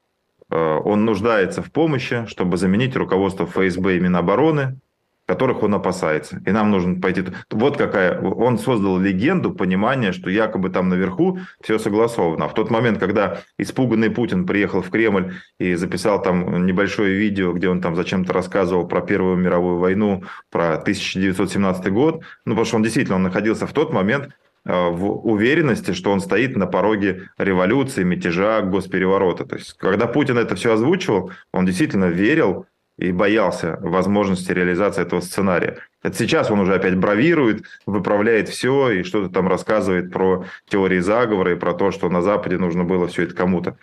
э, 0.51 0.57
он 0.57 1.05
нуждается 1.05 1.61
в 1.61 1.71
помощи, 1.71 2.25
чтобы 2.27 2.57
заменить 2.57 2.97
руководство 2.97 3.45
ФСБ 3.45 3.99
и 3.99 4.01
Минобороны, 4.01 4.79
которых 5.27 5.63
он 5.63 5.75
опасается. 5.75 6.43
И 6.45 6.51
нам 6.51 6.71
нужно 6.71 7.01
пойти... 7.01 7.25
Вот 7.51 7.77
какая... 7.77 8.21
Он 8.21 8.59
создал 8.59 8.99
легенду, 8.99 9.53
понимание, 9.53 10.13
что 10.13 10.29
якобы 10.29 10.69
там 10.69 10.89
наверху 10.89 11.39
все 11.63 11.79
согласовано. 11.79 12.45
А 12.45 12.49
в 12.49 12.55
тот 12.55 12.71
момент, 12.71 12.99
когда 12.99 13.41
испуганный 13.59 14.11
Путин 14.11 14.47
приехал 14.47 14.83
в 14.83 14.91
Кремль 14.91 15.35
и 15.59 15.75
записал 15.75 16.21
там 16.21 16.67
небольшое 16.67 17.17
видео, 17.17 17.53
где 17.53 17.69
он 17.69 17.81
там 17.81 17.97
зачем-то 17.97 18.33
рассказывал 18.33 18.87
про 18.87 19.01
Первую 19.01 19.37
мировую 19.37 19.79
войну, 19.79 20.25
про 20.51 20.75
1917 20.75 21.91
год, 21.93 22.23
ну, 22.45 22.53
потому 22.53 22.65
что 22.67 22.77
он 22.77 22.83
действительно 22.83 23.17
он 23.17 23.23
находился 23.23 23.67
в 23.67 23.73
тот 23.73 23.93
момент 23.93 24.31
э, 24.67 24.89
в 24.91 25.27
уверенности, 25.27 25.93
что 25.93 26.11
он 26.11 26.21
стоит 26.21 26.57
на 26.57 26.67
пороге 26.67 27.29
революции, 27.39 28.03
мятежа, 28.03 28.61
госпереворота. 28.61 29.47
То 29.47 29.57
есть, 29.57 29.75
когда 29.75 30.07
Путин 30.07 30.37
это 30.37 30.55
все 30.55 30.75
озвучивал, 30.75 31.31
он 31.53 31.65
действительно 31.65 32.07
верил 32.07 32.67
и 32.99 33.13
боялся 33.13 33.79
возможности 33.81 34.53
реализации 34.53 35.03
этого 35.03 35.21
сценария. 35.21 35.79
Это 36.03 36.17
сейчас 36.17 36.51
он 36.51 36.61
уже 36.61 36.75
опять 36.75 36.97
бравирует, 36.97 37.65
выправляет 37.87 38.49
все 38.49 38.91
и 38.91 39.03
что-то 39.03 39.33
там 39.33 39.49
рассказывает 39.49 40.13
про 40.13 40.45
теории 40.69 41.01
заговора 41.01 41.53
и 41.53 41.59
про 41.59 41.75
то, 41.75 41.91
что 41.91 42.09
на 42.09 42.23
Западе 42.23 42.59
нужно 42.59 42.85
было 42.85 43.09
все 43.09 43.23
это 43.23 43.35
кому-то. 43.35 43.79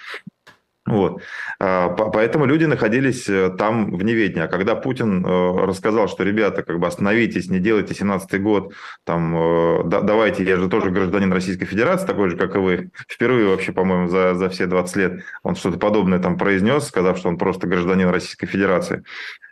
Вот. 0.87 1.21
А, 1.59 1.89
поэтому 1.89 2.45
люди 2.45 2.65
находились 2.65 3.29
э, 3.29 3.51
там 3.51 3.95
в 3.95 4.03
неведении. 4.03 4.43
А 4.43 4.47
когда 4.47 4.73
Путин 4.73 5.23
э, 5.23 5.65
рассказал, 5.65 6.07
что, 6.07 6.23
ребята, 6.23 6.63
как 6.63 6.79
бы 6.79 6.87
остановитесь, 6.87 7.49
не 7.49 7.59
делайте 7.59 7.93
17-й 7.93 8.39
год, 8.39 8.73
там, 9.05 9.35
э, 9.37 9.83
давайте, 9.83 10.43
я 10.43 10.57
же 10.57 10.69
тоже 10.69 10.89
гражданин 10.89 11.31
Российской 11.31 11.65
Федерации, 11.65 12.07
такой 12.07 12.31
же, 12.31 12.37
как 12.37 12.55
и 12.55 12.59
вы, 12.59 12.89
впервые 13.07 13.47
вообще, 13.47 13.73
по-моему, 13.73 14.07
за, 14.07 14.33
за 14.33 14.49
все 14.49 14.65
20 14.65 14.95
лет 14.95 15.23
он 15.43 15.55
что-то 15.55 15.77
подобное 15.77 16.17
там 16.17 16.35
произнес, 16.37 16.87
сказав, 16.87 17.19
что 17.19 17.29
он 17.29 17.37
просто 17.37 17.67
гражданин 17.67 18.09
Российской 18.09 18.47
Федерации. 18.47 19.03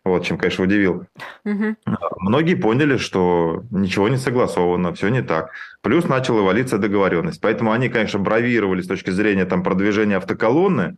Вот, 0.05 0.25
чем, 0.25 0.37
конечно, 0.37 0.63
удивил. 0.63 1.05
Угу. 1.45 1.75
Многие 2.19 2.55
поняли, 2.55 2.97
что 2.97 3.63
ничего 3.71 4.07
не 4.09 4.17
согласовано, 4.17 4.93
все 4.93 5.09
не 5.09 5.21
так. 5.21 5.51
Плюс 5.81 6.05
начала 6.05 6.41
валиться 6.41 6.77
договоренность. 6.77 7.41
Поэтому 7.41 7.71
они, 7.71 7.89
конечно, 7.89 8.19
бравировали 8.19 8.81
с 8.81 8.87
точки 8.87 9.09
зрения 9.09 9.45
там, 9.45 9.63
продвижения 9.63 10.17
автоколонны, 10.17 10.95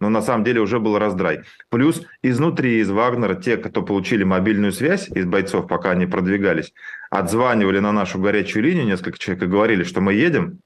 но 0.00 0.08
на 0.08 0.22
самом 0.22 0.44
деле 0.44 0.60
уже 0.60 0.78
был 0.80 0.98
раздрай. 0.98 1.42
Плюс 1.68 2.02
изнутри, 2.22 2.80
из 2.80 2.90
Вагнера, 2.90 3.34
те, 3.34 3.56
кто 3.56 3.82
получили 3.82 4.24
мобильную 4.24 4.72
связь 4.72 5.08
из 5.08 5.26
бойцов, 5.26 5.66
пока 5.66 5.90
они 5.90 6.06
продвигались, 6.06 6.72
отзванивали 7.10 7.80
на 7.80 7.92
нашу 7.92 8.18
горячую 8.18 8.62
линию 8.62 8.86
несколько 8.86 9.18
человек 9.18 9.44
и 9.44 9.48
говорили, 9.48 9.84
что 9.84 10.00
мы 10.00 10.14
едем, 10.14 10.60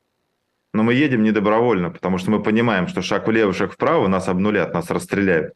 но 0.72 0.82
мы 0.82 0.94
едем 0.94 1.22
не 1.22 1.32
добровольно, 1.32 1.90
потому 1.90 2.18
что 2.18 2.30
мы 2.30 2.42
понимаем, 2.42 2.86
что 2.86 3.02
шаг 3.02 3.26
влево, 3.26 3.52
шаг 3.52 3.72
вправо 3.72 4.06
нас 4.06 4.28
обнулят, 4.28 4.74
нас 4.74 4.90
расстреляют. 4.90 5.54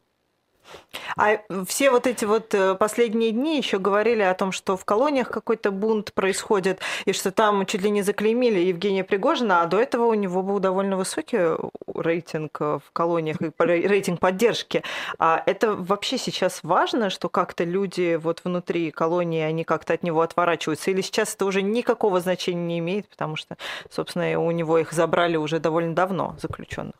А 1.15 1.39
все 1.67 1.91
вот 1.91 2.07
эти 2.07 2.25
вот 2.25 2.53
э, 2.53 2.75
последние 2.75 3.31
дни 3.31 3.57
еще 3.57 3.77
говорили 3.79 4.21
о 4.21 4.33
том, 4.33 4.51
что 4.51 4.77
в 4.77 4.85
колониях 4.85 5.29
какой-то 5.29 5.71
бунт 5.71 6.13
происходит, 6.13 6.79
и 7.05 7.13
что 7.13 7.31
там 7.31 7.65
чуть 7.65 7.81
ли 7.81 7.89
не 7.89 8.01
заклеймили 8.01 8.59
Евгения 8.59 9.03
Пригожина, 9.03 9.61
а 9.61 9.65
до 9.65 9.79
этого 9.79 10.05
у 10.05 10.13
него 10.13 10.43
был 10.43 10.59
довольно 10.59 10.97
высокий 10.97 11.57
рейтинг 11.95 12.57
э, 12.61 12.79
в 12.85 12.91
колониях, 12.91 13.37
рейтинг 13.59 14.19
поддержки. 14.19 14.83
А 15.19 15.41
это 15.45 15.73
вообще 15.73 16.17
сейчас 16.17 16.61
важно, 16.63 17.09
что 17.09 17.29
как-то 17.29 17.63
люди 17.63 18.15
вот 18.15 18.41
внутри 18.43 18.91
колонии, 18.91 19.41
они 19.41 19.63
как-то 19.63 19.93
от 19.93 20.03
него 20.03 20.21
отворачиваются? 20.21 20.91
Или 20.91 21.01
сейчас 21.01 21.35
это 21.35 21.45
уже 21.45 21.61
никакого 21.61 22.19
значения 22.19 22.63
не 22.63 22.79
имеет, 22.79 23.07
потому 23.07 23.35
что, 23.35 23.57
собственно, 23.89 24.39
у 24.39 24.51
него 24.51 24.77
их 24.77 24.91
забрали 24.93 25.37
уже 25.37 25.59
довольно 25.59 25.95
давно, 25.95 26.35
заключенных? 26.41 26.95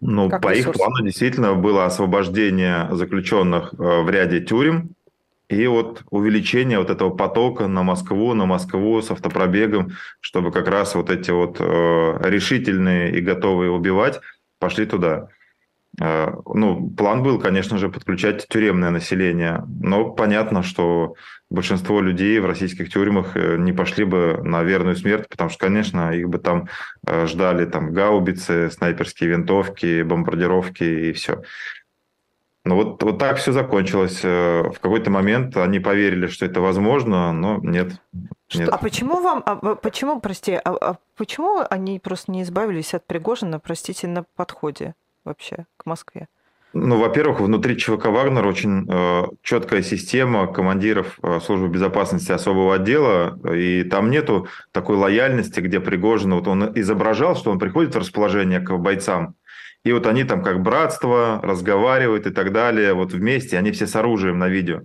Ну, 0.00 0.28
как 0.28 0.42
по 0.42 0.52
ресурс? 0.52 0.76
их 0.76 0.82
плану 0.82 1.04
действительно 1.04 1.54
было 1.54 1.84
освобождение 1.84 2.88
заключенных 2.92 3.74
э, 3.74 4.02
в 4.02 4.10
ряде 4.10 4.40
тюрем 4.40 4.90
и 5.48 5.66
вот 5.66 6.02
увеличение 6.10 6.78
вот 6.78 6.90
этого 6.90 7.10
потока 7.10 7.68
на 7.68 7.82
Москву, 7.82 8.34
на 8.34 8.46
Москву 8.46 9.00
с 9.00 9.10
автопробегом, 9.10 9.92
чтобы 10.20 10.52
как 10.52 10.68
раз 10.68 10.94
вот 10.94 11.10
эти 11.10 11.30
вот 11.30 11.56
э, 11.58 12.18
решительные 12.22 13.16
и 13.16 13.20
готовые 13.20 13.70
убивать 13.70 14.20
пошли 14.58 14.84
туда. 14.84 15.28
Э, 16.00 16.32
ну, 16.46 16.90
план 16.90 17.22
был, 17.22 17.38
конечно 17.38 17.78
же, 17.78 17.88
подключать 17.88 18.46
тюремное 18.48 18.90
население, 18.90 19.64
но 19.80 20.10
понятно, 20.10 20.62
что 20.62 21.14
большинство 21.50 22.00
людей 22.00 22.38
в 22.38 22.46
российских 22.46 22.90
тюрьмах 22.90 23.36
э, 23.36 23.56
не 23.58 23.72
пошли 23.72 24.04
бы 24.04 24.40
на 24.44 24.62
верную 24.62 24.96
смерть, 24.96 25.28
потому 25.28 25.50
что, 25.50 25.66
конечно, 25.66 26.12
их 26.12 26.28
бы 26.28 26.38
там 26.38 26.68
э, 27.06 27.26
ждали 27.26 27.64
там 27.64 27.92
гаубицы, 27.92 28.70
снайперские 28.70 29.30
винтовки, 29.30 30.02
бомбардировки 30.02 30.84
и 30.84 31.12
все. 31.12 31.42
Ну 32.64 32.74
вот, 32.74 33.02
вот 33.02 33.18
так 33.18 33.38
все 33.38 33.52
закончилось. 33.52 34.22
В 34.22 34.74
какой-то 34.80 35.10
момент 35.10 35.56
они 35.56 35.80
поверили, 35.80 36.26
что 36.26 36.44
это 36.44 36.60
возможно, 36.60 37.32
но 37.32 37.58
нет. 37.62 37.92
нет. 38.52 38.68
А 38.68 38.76
почему 38.76 39.22
вам, 39.22 39.42
а, 39.46 39.74
почему, 39.76 40.20
прости, 40.20 40.52
а, 40.52 40.60
а 40.64 40.96
почему 41.16 41.64
они 41.70 41.98
просто 41.98 42.30
не 42.30 42.42
избавились 42.42 42.92
от 42.92 43.06
Пригожина, 43.06 43.58
простите, 43.58 44.06
на 44.06 44.24
подходе? 44.36 44.94
Вообще 45.24 45.66
к 45.76 45.86
Москве? 45.86 46.28
Ну, 46.74 46.98
во-первых, 46.98 47.40
внутри 47.40 47.78
ЧВК 47.78 48.06
«Вагнер» 48.06 48.46
очень 48.46 48.86
э, 48.88 49.24
четкая 49.42 49.82
система 49.82 50.46
командиров 50.46 51.18
э, 51.22 51.40
службы 51.40 51.68
безопасности 51.68 52.30
особого 52.30 52.74
отдела, 52.74 53.38
и 53.54 53.84
там 53.84 54.10
нету 54.10 54.48
такой 54.70 54.96
лояльности, 54.96 55.60
где 55.60 55.80
Пригожин, 55.80 56.34
вот 56.34 56.46
он 56.46 56.70
изображал, 56.78 57.36
что 57.36 57.50
он 57.50 57.58
приходит 57.58 57.94
в 57.94 57.98
расположение 57.98 58.60
к 58.60 58.76
бойцам, 58.76 59.34
и 59.82 59.92
вот 59.92 60.06
они 60.06 60.24
там 60.24 60.42
как 60.42 60.60
братство 60.60 61.40
разговаривают 61.42 62.26
и 62.26 62.30
так 62.30 62.52
далее, 62.52 62.92
вот 62.92 63.12
вместе, 63.12 63.56
они 63.56 63.72
все 63.72 63.86
с 63.86 63.96
оружием 63.96 64.38
на 64.38 64.48
видео. 64.48 64.82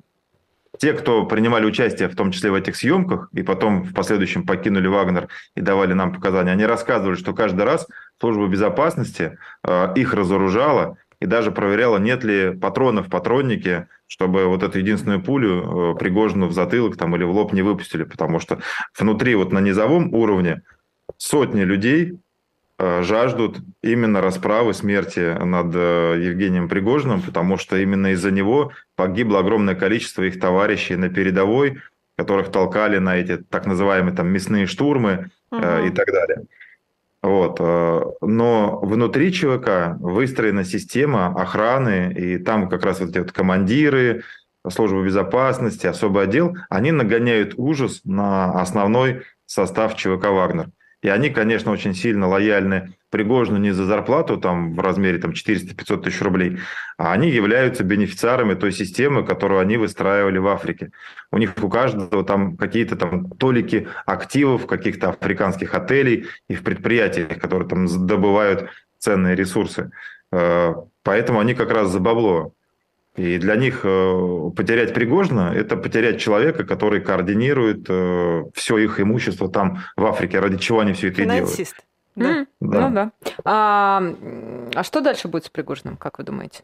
Те, 0.84 0.92
кто 0.92 1.26
принимали 1.26 1.66
участие, 1.66 2.10
в 2.10 2.16
том 2.18 2.34
числе 2.34 2.52
в 2.52 2.56
этих 2.56 2.76
съемках, 2.76 3.30
и 3.32 3.42
потом 3.42 3.84
в 3.84 3.94
последующем 3.94 4.46
покинули 4.46 4.88
Вагнер 4.88 5.30
и 5.56 5.62
давали 5.62 5.94
нам 5.94 6.14
показания, 6.14 6.52
они 6.52 6.66
рассказывали, 6.66 7.16
что 7.16 7.34
каждый 7.34 7.64
раз 7.64 7.88
служба 8.20 8.48
безопасности 8.48 9.38
э, 9.66 9.94
их 9.96 10.14
разоружала 10.14 10.98
и 11.22 11.26
даже 11.26 11.52
проверяла, 11.52 12.00
нет 12.00 12.26
ли 12.26 12.52
патронов 12.52 13.08
в 13.08 13.10
патроннике, 13.10 13.88
чтобы 14.08 14.46
вот 14.48 14.62
эту 14.62 14.78
единственную 14.78 15.24
пулю 15.24 15.94
э, 15.94 15.98
Пригожину 15.98 16.48
в 16.48 16.52
затылок 16.52 16.98
там, 16.98 17.16
или 17.16 17.24
в 17.24 17.32
лоб 17.32 17.54
не 17.54 17.62
выпустили, 17.62 18.04
потому 18.04 18.42
что 18.42 18.60
внутри, 19.00 19.36
вот 19.36 19.54
на 19.54 19.60
низовом 19.60 20.14
уровне, 20.14 20.64
сотни 21.16 21.62
людей 21.62 22.20
жаждут 23.02 23.60
именно 23.82 24.22
расправы 24.22 24.74
смерти 24.74 25.38
над 25.44 25.74
э, 25.76 26.20
Евгением 26.22 26.70
Пригожиным, 26.70 27.22
потому 27.22 27.58
что 27.58 27.78
именно 27.78 28.14
из-за 28.14 28.32
него 28.32 28.72
погибло 28.96 29.40
огромное 29.40 29.76
количество 29.76 30.24
их 30.24 30.40
товарищей 30.40 30.96
на 30.96 31.10
передовой, 31.10 31.82
которых 32.18 32.52
толкали 32.52 32.98
на 32.98 33.18
эти 33.18 33.38
так 33.38 33.66
называемые 33.66 34.16
там 34.16 34.28
мясные 34.28 34.66
штурмы 34.66 35.30
угу. 35.52 35.62
и 35.62 35.90
так 35.90 36.08
далее. 36.08 36.46
Вот. 37.22 37.60
Но 38.22 38.80
внутри 38.82 39.32
ЧВК 39.32 39.96
выстроена 40.00 40.66
система 40.66 41.28
охраны, 41.28 42.14
и 42.14 42.38
там 42.38 42.68
как 42.70 42.84
раз 42.84 43.00
вот 43.00 43.12
эти 43.12 43.20
вот 43.20 43.32
командиры, 43.32 44.24
службы 44.70 45.06
безопасности, 45.06 45.88
особый 45.88 46.24
отдел, 46.24 46.58
они 46.70 46.92
нагоняют 46.92 47.54
ужас 47.58 48.02
на 48.04 48.60
основной 48.62 49.24
состав 49.46 49.96
ЧВК 49.96 50.26
«Вагнер». 50.28 50.70
И 51.04 51.10
они, 51.10 51.30
конечно, 51.30 51.72
очень 51.72 51.94
сильно 51.94 52.28
лояльны 52.28 52.96
Пригожину 53.12 53.60
не 53.60 53.72
за 53.72 53.86
зарплату 53.86 54.38
там 54.38 54.74
в 54.74 54.80
размере 54.80 55.20
там, 55.20 55.32
400-500 55.32 56.02
тысяч 56.02 56.20
рублей, 56.22 56.58
а 56.98 57.12
они 57.12 57.30
являются 57.30 57.84
бенефициарами 57.84 58.56
той 58.56 58.72
системы, 58.72 59.24
которую 59.24 59.60
они 59.60 59.78
выстраивали 59.78 60.40
в 60.40 60.48
Африке. 60.48 60.90
У 61.30 61.38
них 61.38 61.54
у 61.62 61.70
каждого 61.70 62.24
там 62.24 62.58
какие-то 62.58 62.96
там 62.96 63.30
толики 63.30 63.88
активов, 64.08 64.66
каких-то 64.66 65.10
африканских 65.10 65.76
отелей 65.76 66.26
и 66.48 66.56
в 66.56 66.64
предприятиях, 66.64 67.40
которые 67.40 67.70
там 67.70 67.86
добывают 68.08 68.72
ценные 68.98 69.36
ресурсы. 69.36 69.92
Э, 70.32 70.74
поэтому 71.04 71.40
они 71.40 71.54
как 71.54 71.70
раз 71.70 71.90
за 71.92 72.00
бабло 72.00 72.54
и 73.16 73.38
для 73.38 73.56
них 73.56 73.82
э, 73.84 74.50
потерять 74.56 74.94
Пригожина– 74.94 75.54
это 75.56 75.78
потерять 75.78 76.20
человека, 76.20 76.64
который 76.64 77.00
координирует 77.00 77.86
э, 77.88 78.44
все 78.56 78.78
их 78.80 79.00
имущество 79.00 79.50
там 79.50 79.84
в 79.96 80.06
Африке, 80.06 80.40
ради 80.40 80.58
чего 80.58 80.80
они 80.80 80.94
все 80.94 81.10
это 81.10 81.22
Финансист. 81.22 81.76
делают. 82.16 82.50
Да. 82.60 82.66
Mm, 82.66 82.72
да. 82.72 82.90
Ну 82.90 82.96
да. 82.96 83.12
А, 83.44 84.04
а 84.76 84.84
что 84.84 85.02
дальше 85.02 85.28
будет 85.28 85.46
с 85.46 85.50
Пригожиным, 85.50 85.98
как 85.98 86.18
вы 86.18 86.24
думаете? 86.24 86.64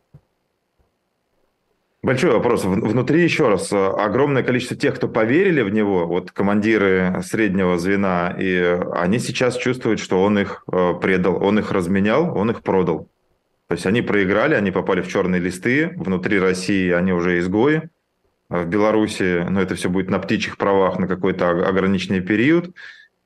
Большой 2.01 2.31
вопрос. 2.31 2.63
Внутри, 2.63 3.21
еще 3.21 3.49
раз, 3.49 3.73
огромное 3.73 4.41
количество 4.41 4.77
тех, 4.77 4.95
кто 4.95 5.07
поверили 5.07 5.61
в 5.61 5.69
него, 5.69 6.07
вот 6.07 6.31
командиры 6.31 7.21
среднего 7.23 7.77
звена, 7.77 8.33
и 8.39 8.79
они 8.93 9.19
сейчас 9.19 9.57
чувствуют, 9.57 9.99
что 9.99 10.23
он 10.23 10.39
их 10.39 10.63
э, 10.71 10.93
предал, 11.01 11.43
он 11.43 11.59
их 11.59 11.71
разменял, 11.71 12.35
он 12.35 12.51
их 12.51 12.63
продал. 12.63 13.07
То 13.69 13.75
есть 13.75 13.85
они 13.85 14.01
проиграли, 14.01 14.55
они 14.55 14.71
попали 14.71 15.01
в 15.01 15.07
черные 15.07 15.39
листы, 15.39 15.93
внутри 15.95 16.39
России 16.39 16.89
они 16.89 17.13
уже 17.13 17.37
изгои, 17.37 17.89
в 18.49 18.65
Беларуси, 18.65 19.45
но 19.47 19.61
это 19.61 19.75
все 19.75 19.89
будет 19.89 20.09
на 20.09 20.17
птичьих 20.17 20.57
правах 20.57 20.97
на 20.97 21.07
какой-то 21.07 21.49
ограниченный 21.49 22.21
период. 22.21 22.73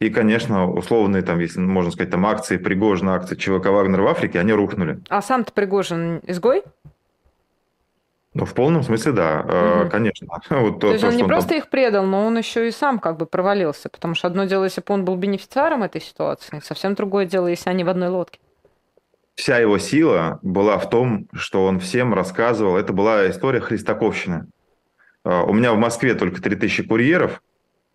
И, 0.02 0.10
конечно, 0.10 0.70
условные, 0.70 1.24
там, 1.24 1.40
если 1.40 1.62
можно 1.62 1.92
сказать, 1.92 2.12
там 2.12 2.26
акции 2.26 2.58
Пригожина, 2.58 3.16
акции 3.16 3.38
ЧВК 3.38 3.68
Вагнер 3.68 4.02
в 4.02 4.08
Африке, 4.08 4.38
они 4.38 4.52
рухнули. 4.52 5.00
А 5.08 5.22
сам-то 5.22 5.54
Пригожин 5.54 6.20
изгой? 6.28 6.64
Ну, 8.34 8.44
в 8.44 8.54
полном 8.54 8.84
смысле, 8.84 9.14
да, 9.14 9.84
угу. 9.84 9.90
конечно. 9.90 10.28
Вот 10.50 10.82
то, 10.82 10.88
то 10.88 10.92
есть 10.92 11.04
то, 11.04 11.08
он 11.08 11.16
не 11.16 11.24
он 11.24 11.30
просто 11.30 11.52
там... 11.52 11.58
их 11.60 11.70
предал, 11.70 12.06
но 12.06 12.26
он 12.26 12.38
еще 12.38 12.68
и 12.68 12.72
сам 12.72 13.00
как 13.00 13.16
бы 13.16 13.26
провалился, 13.26 13.88
потому 13.88 14.14
что 14.14 14.28
одно 14.28 14.44
дело, 14.44 14.66
если 14.66 14.82
бы 14.82 14.94
он 14.94 15.06
был 15.06 15.16
бенефициаром 15.16 15.84
этой 15.84 16.02
ситуации, 16.02 16.60
совсем 16.62 16.96
другое 16.96 17.26
дело, 17.26 17.48
если 17.48 17.70
они 17.70 17.86
в 17.86 17.90
одной 17.90 18.10
лодке. 18.10 18.40
Вся 19.36 19.58
его 19.58 19.78
сила 19.80 20.40
была 20.44 20.78
в 20.78 20.90
том, 20.90 21.28
что 21.34 21.66
он 21.66 21.80
всем 21.80 22.14
рассказывал, 22.14 22.78
это 22.78 22.94
была 22.94 23.30
история 23.30 23.62
христаковщины. 23.62 24.48
А, 25.24 25.44
у 25.44 25.54
меня 25.54 25.74
в 25.74 25.78
Москве 25.78 26.14
только 26.14 26.42
3000 26.42 26.84
курьеров, 26.84 27.42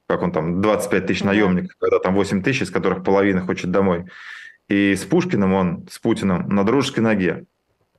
как 0.08 0.22
он 0.22 0.32
там, 0.32 0.60
25 0.60 1.06
тысяч 1.06 1.22
наемников, 1.22 1.76
когда 1.78 1.98
там 2.00 2.14
8 2.14 2.42
тысяч, 2.42 2.62
из 2.62 2.70
которых 2.70 3.04
половина 3.04 3.42
хочет 3.42 3.70
домой. 3.70 4.06
И 4.68 4.94
с 4.94 5.04
Пушкиным 5.04 5.54
он, 5.54 5.86
с 5.90 5.98
Путиным, 5.98 6.48
на 6.48 6.64
дружеской 6.64 7.02
ноге. 7.02 7.44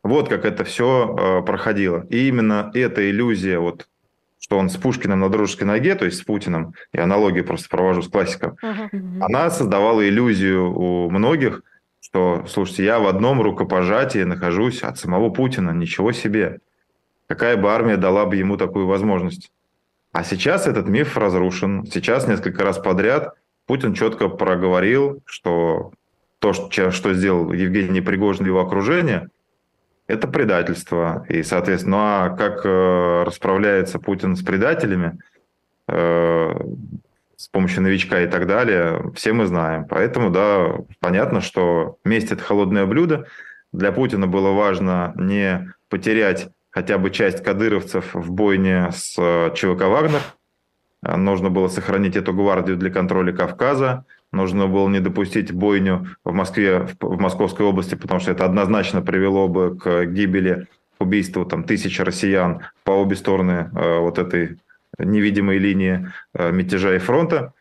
Вот 0.03 0.29
как 0.29 0.45
это 0.45 0.63
все 0.63 1.15
э, 1.17 1.45
проходило. 1.45 2.05
И 2.09 2.27
именно 2.27 2.71
эта 2.73 3.09
иллюзия, 3.09 3.59
вот, 3.59 3.87
что 4.39 4.57
он 4.57 4.69
с 4.69 4.77
Пушкиным 4.77 5.19
на 5.19 5.29
дружеской 5.29 5.67
ноге, 5.67 5.95
то 5.95 6.05
есть 6.05 6.17
с 6.17 6.23
Путиным, 6.23 6.73
и 6.93 6.99
аналогии 6.99 7.41
просто 7.41 7.69
провожу 7.69 8.01
с 8.01 8.07
классиком, 8.07 8.57
uh-huh. 8.61 9.21
она 9.21 9.49
создавала 9.49 10.07
иллюзию 10.07 10.73
у 10.73 11.09
многих, 11.09 11.63
что, 12.01 12.45
слушайте, 12.47 12.85
я 12.85 12.99
в 12.99 13.07
одном 13.07 13.41
рукопожатии 13.41 14.23
нахожусь 14.23 14.83
от 14.83 14.97
самого 14.97 15.29
Путина, 15.29 15.71
ничего 15.71 16.11
себе. 16.11 16.59
Какая 17.27 17.57
бы 17.57 17.71
армия 17.71 17.97
дала 17.97 18.25
бы 18.25 18.35
ему 18.35 18.57
такую 18.57 18.87
возможность? 18.87 19.51
А 20.11 20.23
сейчас 20.23 20.65
этот 20.67 20.87
миф 20.87 21.17
разрушен. 21.17 21.85
Сейчас 21.85 22.27
несколько 22.27 22.63
раз 22.63 22.79
подряд 22.79 23.35
Путин 23.67 23.93
четко 23.93 24.29
проговорил, 24.29 25.21
что 25.25 25.91
то, 26.39 26.53
что 26.53 27.13
сделал 27.13 27.51
Евгений 27.51 28.01
Пригожин 28.01 28.45
и 28.45 28.49
его 28.49 28.61
окружение– 28.61 29.29
это 30.09 30.27
предательство. 30.27 31.23
И, 31.29 31.43
соответственно, 31.43 31.97
ну 31.97 32.03
а 32.03 32.29
как 32.35 32.65
э, 32.65 33.23
расправляется 33.27 33.99
Путин 33.99 34.35
с 34.35 34.41
предателями, 34.41 35.19
э, 35.87 36.51
с 37.39 37.47
помощью 37.47 37.83
новичка 37.83 38.21
и 38.21 38.27
так 38.27 38.47
далее, 38.47 39.11
все 39.15 39.31
мы 39.31 39.45
знаем. 39.45 39.85
Поэтому, 39.85 40.29
да, 40.29 40.73
понятно, 40.99 41.39
что 41.41 41.97
месть– 42.03 42.31
это 42.33 42.43
холодное 42.43 42.85
блюдо. 42.85 43.27
Для 43.71 43.91
Путина 43.91 44.27
было 44.27 44.51
важно 44.51 45.13
не 45.15 45.71
потерять 45.89 46.49
хотя 46.69 46.97
бы 46.97 47.11
часть 47.11 47.43
кадыровцев 47.43 48.13
в 48.13 48.31
бойне 48.31 48.89
с 48.91 49.15
э, 49.17 49.51
ЧВК 49.55 49.83
«Вагнер». 49.83 50.21
Нужно 51.01 51.49
было 51.49 51.69
сохранить 51.69 52.17
эту 52.17 52.33
гвардию 52.33 52.75
для 52.75 52.89
контроля 52.89 53.31
Кавказа– 53.31 54.05
Нужно 54.31 54.67
было 54.67 54.87
не 54.89 54.99
допустить 54.99 55.51
бойню 55.51 56.07
в 56.23 56.31
Москве, 56.33 56.87
в 56.99 57.19
Московской 57.19 57.65
области, 57.65 57.95
потому 57.95 58.19
что 58.19 58.31
это 58.31 58.45
однозначно 58.45 59.01
привело 59.01 59.47
бы 59.47 59.75
к 59.75 60.05
гибели, 60.05 60.67
убийству 60.99 61.45
там, 61.45 61.63
тысяч 61.63 61.99
россиян 61.99 62.61
по 62.83 62.91
обе 62.91 63.15
стороны 63.15 63.71
э, 63.73 63.99
вот 63.99 64.19
этой 64.19 64.59
невидимой 64.99 65.57
линии 65.57 66.11
э, 66.33 66.51
мятежа 66.51 66.95
и 66.95 66.99
фронта. 66.99 67.53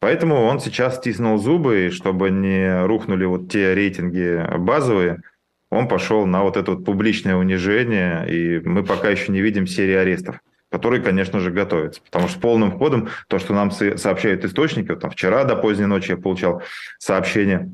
Поэтому 0.00 0.42
он 0.42 0.60
сейчас 0.60 0.96
стиснул 0.96 1.38
зубы, 1.38 1.86
и 1.86 1.90
чтобы 1.90 2.30
не 2.30 2.84
рухнули 2.84 3.24
вот 3.24 3.50
те 3.50 3.74
рейтинги 3.74 4.44
базовые, 4.58 5.22
он 5.70 5.88
пошел 5.88 6.26
на 6.26 6.42
вот 6.42 6.56
это 6.56 6.72
вот 6.72 6.84
публичное 6.84 7.36
унижение, 7.36 8.26
и 8.28 8.60
мы 8.60 8.84
пока 8.84 9.08
еще 9.08 9.32
не 9.32 9.40
видим 9.40 9.66
серии 9.66 9.94
арестов 9.94 10.40
который, 10.74 11.00
конечно 11.00 11.38
же, 11.38 11.52
готовится. 11.52 12.00
Потому 12.02 12.26
что 12.26 12.40
полным 12.40 12.76
ходом 12.76 13.08
то, 13.28 13.38
что 13.38 13.54
нам 13.54 13.70
сообщают 13.70 14.44
источники, 14.44 14.88
вот 14.88 14.98
там 14.98 15.10
вчера 15.12 15.44
до 15.44 15.54
поздней 15.54 15.86
ночи 15.86 16.10
я 16.10 16.16
получал 16.16 16.62
сообщение, 16.98 17.70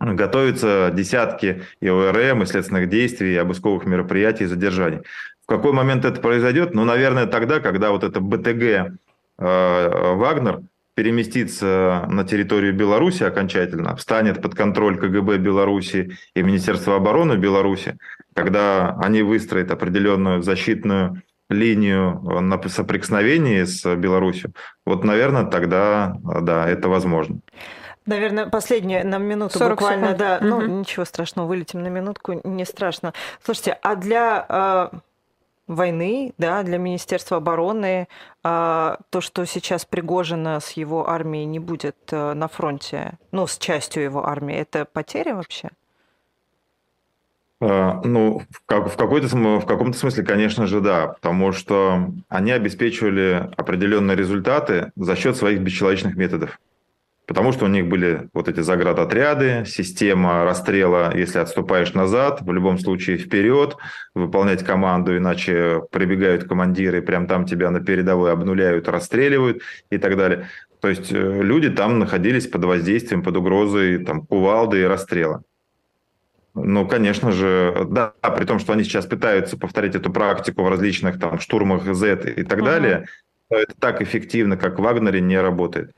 готовятся 0.00 0.90
десятки 0.92 1.62
и 1.80 1.88
ОРМ, 1.88 2.42
и 2.42 2.46
следственных 2.46 2.88
действий, 2.88 3.34
и 3.34 3.36
обысковых 3.36 3.86
мероприятий, 3.86 4.44
и 4.44 4.48
задержаний. 4.48 5.00
В 5.44 5.46
какой 5.46 5.72
момент 5.72 6.04
это 6.04 6.20
произойдет? 6.20 6.74
Ну, 6.74 6.84
наверное, 6.84 7.26
тогда, 7.26 7.60
когда 7.60 7.90
вот 7.90 8.02
это 8.02 8.20
БТГ 8.20 8.62
э, 8.62 8.94
«Вагнер» 9.38 10.62
переместится 10.94 12.06
на 12.08 12.24
территорию 12.24 12.72
Беларуси 12.72 13.24
окончательно, 13.24 13.96
встанет 13.96 14.40
под 14.40 14.54
контроль 14.54 14.96
КГБ 14.96 15.38
Беларуси 15.38 16.16
и 16.34 16.42
Министерства 16.42 16.96
обороны 16.96 17.34
Беларуси, 17.34 17.98
когда 18.34 18.96
они 19.02 19.22
выстроят 19.22 19.70
определенную 19.70 20.42
защитную 20.42 21.22
линию 21.50 22.20
на 22.40 22.60
соприкосновении 22.68 23.64
с 23.64 23.94
Беларусью, 23.96 24.54
вот, 24.86 25.04
наверное, 25.04 25.44
тогда, 25.44 26.16
да, 26.40 26.68
это 26.68 26.88
возможно. 26.88 27.40
Наверное, 28.06 28.46
последняя 28.46 29.02
нам 29.02 29.24
минуту 29.24 29.58
буквально, 29.58 30.12
секунд. 30.12 30.18
да. 30.18 30.38
Угу. 30.38 30.46
Ну, 30.46 30.80
ничего 30.80 31.04
страшного, 31.04 31.46
вылетим 31.46 31.82
на 31.82 31.88
минутку, 31.88 32.40
не 32.44 32.64
страшно. 32.64 33.14
Слушайте, 33.42 33.78
а 33.82 33.96
для 33.96 34.46
э, 34.48 34.96
войны, 35.66 36.34
да, 36.36 36.62
для 36.62 36.78
Министерства 36.78 37.38
обороны, 37.38 38.08
э, 38.42 38.96
то, 39.10 39.20
что 39.20 39.46
сейчас 39.46 39.86
Пригожина 39.86 40.60
с 40.60 40.72
его 40.72 41.08
армией 41.08 41.46
не 41.46 41.58
будет 41.58 41.96
э, 42.10 42.34
на 42.34 42.48
фронте, 42.48 43.18
ну, 43.32 43.46
с 43.46 43.56
частью 43.56 44.02
его 44.02 44.26
армии, 44.26 44.56
это 44.56 44.84
потеря 44.84 45.34
вообще? 45.34 45.70
А, 47.60 48.02
ну, 48.04 48.42
в, 48.50 48.58
в, 48.68 48.96
какой-то, 48.96 49.28
в 49.28 49.66
каком-то 49.66 49.96
смысле, 49.96 50.24
конечно 50.24 50.66
же, 50.66 50.80
да, 50.80 51.08
потому 51.08 51.52
что 51.52 52.10
они 52.28 52.50
обеспечивали 52.50 53.50
определенные 53.56 54.16
результаты 54.16 54.92
за 54.96 55.16
счет 55.16 55.36
своих 55.36 55.60
бесчеловечных 55.60 56.16
методов. 56.16 56.60
Потому 57.26 57.52
что 57.52 57.64
у 57.64 57.68
них 57.68 57.88
были 57.88 58.28
вот 58.34 58.48
эти 58.48 58.60
заградотряды, 58.60 59.64
система 59.66 60.44
расстрела, 60.44 61.10
если 61.14 61.38
отступаешь 61.38 61.94
назад, 61.94 62.42
в 62.42 62.52
любом 62.52 62.78
случае 62.78 63.16
вперед, 63.16 63.76
выполнять 64.14 64.62
команду, 64.62 65.16
иначе 65.16 65.82
прибегают 65.90 66.44
командиры, 66.44 67.00
прям 67.00 67.26
там 67.26 67.46
тебя 67.46 67.70
на 67.70 67.80
передовой 67.80 68.30
обнуляют, 68.30 68.88
расстреливают 68.88 69.62
и 69.90 69.96
так 69.96 70.18
далее. 70.18 70.48
То 70.80 70.90
есть 70.90 71.10
э, 71.12 71.42
люди 71.42 71.70
там 71.70 71.98
находились 71.98 72.46
под 72.46 72.64
воздействием, 72.64 73.22
под 73.22 73.38
угрозой 73.38 74.04
там, 74.04 74.26
кувалды 74.26 74.82
и 74.82 74.84
расстрела. 74.84 75.42
Ну, 76.54 76.86
конечно 76.86 77.32
же, 77.32 77.86
да, 77.88 78.12
при 78.36 78.44
том, 78.44 78.58
что 78.58 78.74
они 78.74 78.84
сейчас 78.84 79.06
пытаются 79.06 79.56
повторить 79.56 79.94
эту 79.94 80.12
практику 80.12 80.62
в 80.62 80.68
различных 80.68 81.18
там 81.18 81.40
штурмах 81.40 81.84
Z 81.94 82.34
и 82.36 82.42
так 82.42 82.60
uh-huh. 82.60 82.64
далее, 82.64 83.06
но 83.50 83.56
это 83.56 83.74
так 83.78 84.02
эффективно, 84.02 84.56
как 84.56 84.78
в 84.78 84.82
Вагнере, 84.82 85.20
не 85.20 85.40
работает. 85.40 85.92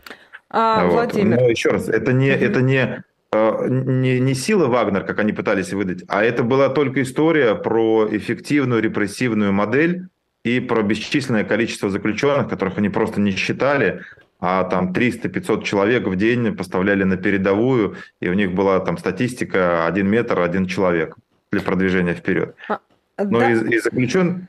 А, 0.51 0.85
вот. 0.85 0.93
Владимир. 0.93 1.41
Но 1.41 1.49
еще 1.49 1.71
раз, 1.71 1.89
это 1.89 2.13
не, 2.13 2.29
это 2.29 2.63
не, 2.63 3.03
э, 3.33 3.67
не, 3.69 4.21
не 4.21 4.35
сила 4.35 4.67
Вагнер, 4.67 5.05
как 5.05 5.19
они 5.19 5.33
пытались 5.33 5.73
выдать, 5.73 6.05
а 6.09 6.23
это 6.23 6.43
была 6.43 6.69
только 6.69 7.03
история 7.03 7.55
про 7.55 8.09
эффективную 8.11 8.81
репрессивную 8.81 9.53
модель 9.53 10.09
и 10.45 10.61
про 10.61 10.83
бесчисленное 10.83 11.45
количество 11.45 11.91
заключенных, 11.91 12.49
которых 12.49 12.79
они 12.79 12.89
просто 12.89 13.21
не 13.21 13.33
считали, 13.33 14.03
а 14.39 14.65
там 14.65 14.93
300-500 14.93 15.65
человек 15.65 16.07
в 16.07 16.15
день 16.17 16.55
поставляли 16.55 17.05
на 17.05 17.17
передовую, 17.17 17.97
и 18.21 18.29
у 18.29 18.35
них 18.35 18.53
была 18.53 18.79
там 18.81 18.99
статистика 18.99 19.87
один 19.87 20.09
метр, 20.09 20.41
один 20.41 20.67
человек 20.67 21.17
для 21.51 21.63
продвижения 21.63 22.15
вперед. 22.15 22.55
А, 22.69 22.79
Но 23.19 23.41
да. 23.41 23.51
и, 23.51 23.75
и 23.75 23.79
заключен... 23.79 24.49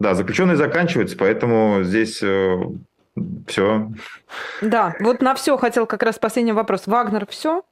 Да, 0.00 0.14
заключенные 0.14 0.56
заканчиваются, 0.56 1.16
поэтому 1.16 1.82
здесь 1.82 2.22
э, 2.22 2.56
все. 3.46 3.90
Да, 4.60 4.94
вот 5.00 5.20
на 5.22 5.34
все 5.34 5.56
хотел 5.56 5.86
как 5.86 6.02
раз 6.02 6.18
последний 6.18 6.52
вопрос. 6.52 6.86
Вагнер 6.86 7.26
все? 7.26 7.62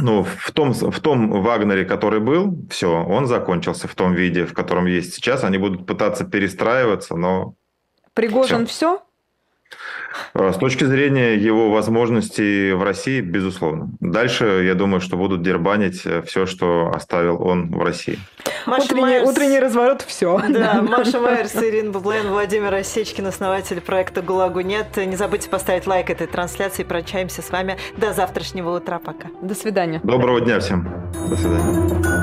Ну, 0.00 0.22
в 0.22 0.52
том, 0.52 0.72
в 0.72 1.00
том 1.00 1.42
Вагнере, 1.42 1.84
который 1.84 2.20
был, 2.20 2.56
все, 2.70 3.02
он 3.02 3.26
закончился 3.26 3.88
в 3.88 3.94
том 3.94 4.14
виде, 4.14 4.46
в 4.46 4.54
котором 4.54 4.86
есть 4.86 5.14
сейчас. 5.14 5.44
Они 5.44 5.58
будут 5.58 5.86
пытаться 5.86 6.24
перестраиваться, 6.24 7.16
но 7.16 7.54
Пригожин 8.14 8.66
все? 8.66 9.02
С 10.34 10.56
точки 10.56 10.84
зрения 10.84 11.34
его 11.34 11.70
возможностей 11.70 12.72
в 12.72 12.82
России, 12.82 13.20
безусловно. 13.20 13.90
Дальше, 14.00 14.62
я 14.64 14.74
думаю, 14.74 15.00
что 15.00 15.16
будут 15.16 15.42
дербанить 15.42 16.04
все, 16.26 16.46
что 16.46 16.90
оставил 16.94 17.42
он 17.42 17.70
в 17.70 17.82
России. 17.82 18.18
Маша 18.66 18.84
утренний, 18.84 19.02
Майерс... 19.02 19.28
утренний 19.28 19.60
разворот, 19.60 20.02
все. 20.02 20.38
Да, 20.48 20.74
да. 20.74 20.82
Маша 20.82 21.20
Майерс, 21.20 21.54
Ирина 21.62 21.90
Бублен, 21.90 22.28
Владимир 22.28 22.74
Осечкин, 22.74 23.26
основатель 23.26 23.80
проекта 23.80 24.22
«ГУЛАГу 24.22 24.60
нет». 24.60 24.96
Не 24.96 25.16
забудьте 25.16 25.48
поставить 25.48 25.86
лайк 25.86 26.10
этой 26.10 26.26
трансляции. 26.26 26.84
Прощаемся 26.84 27.42
с 27.42 27.50
вами 27.50 27.78
до 27.96 28.12
завтрашнего 28.12 28.76
утра. 28.76 28.98
Пока. 28.98 29.28
До 29.42 29.54
свидания. 29.54 30.00
Доброго 30.04 30.40
дня 30.40 30.60
всем. 30.60 30.88
До 31.28 31.36
свидания. 31.36 32.17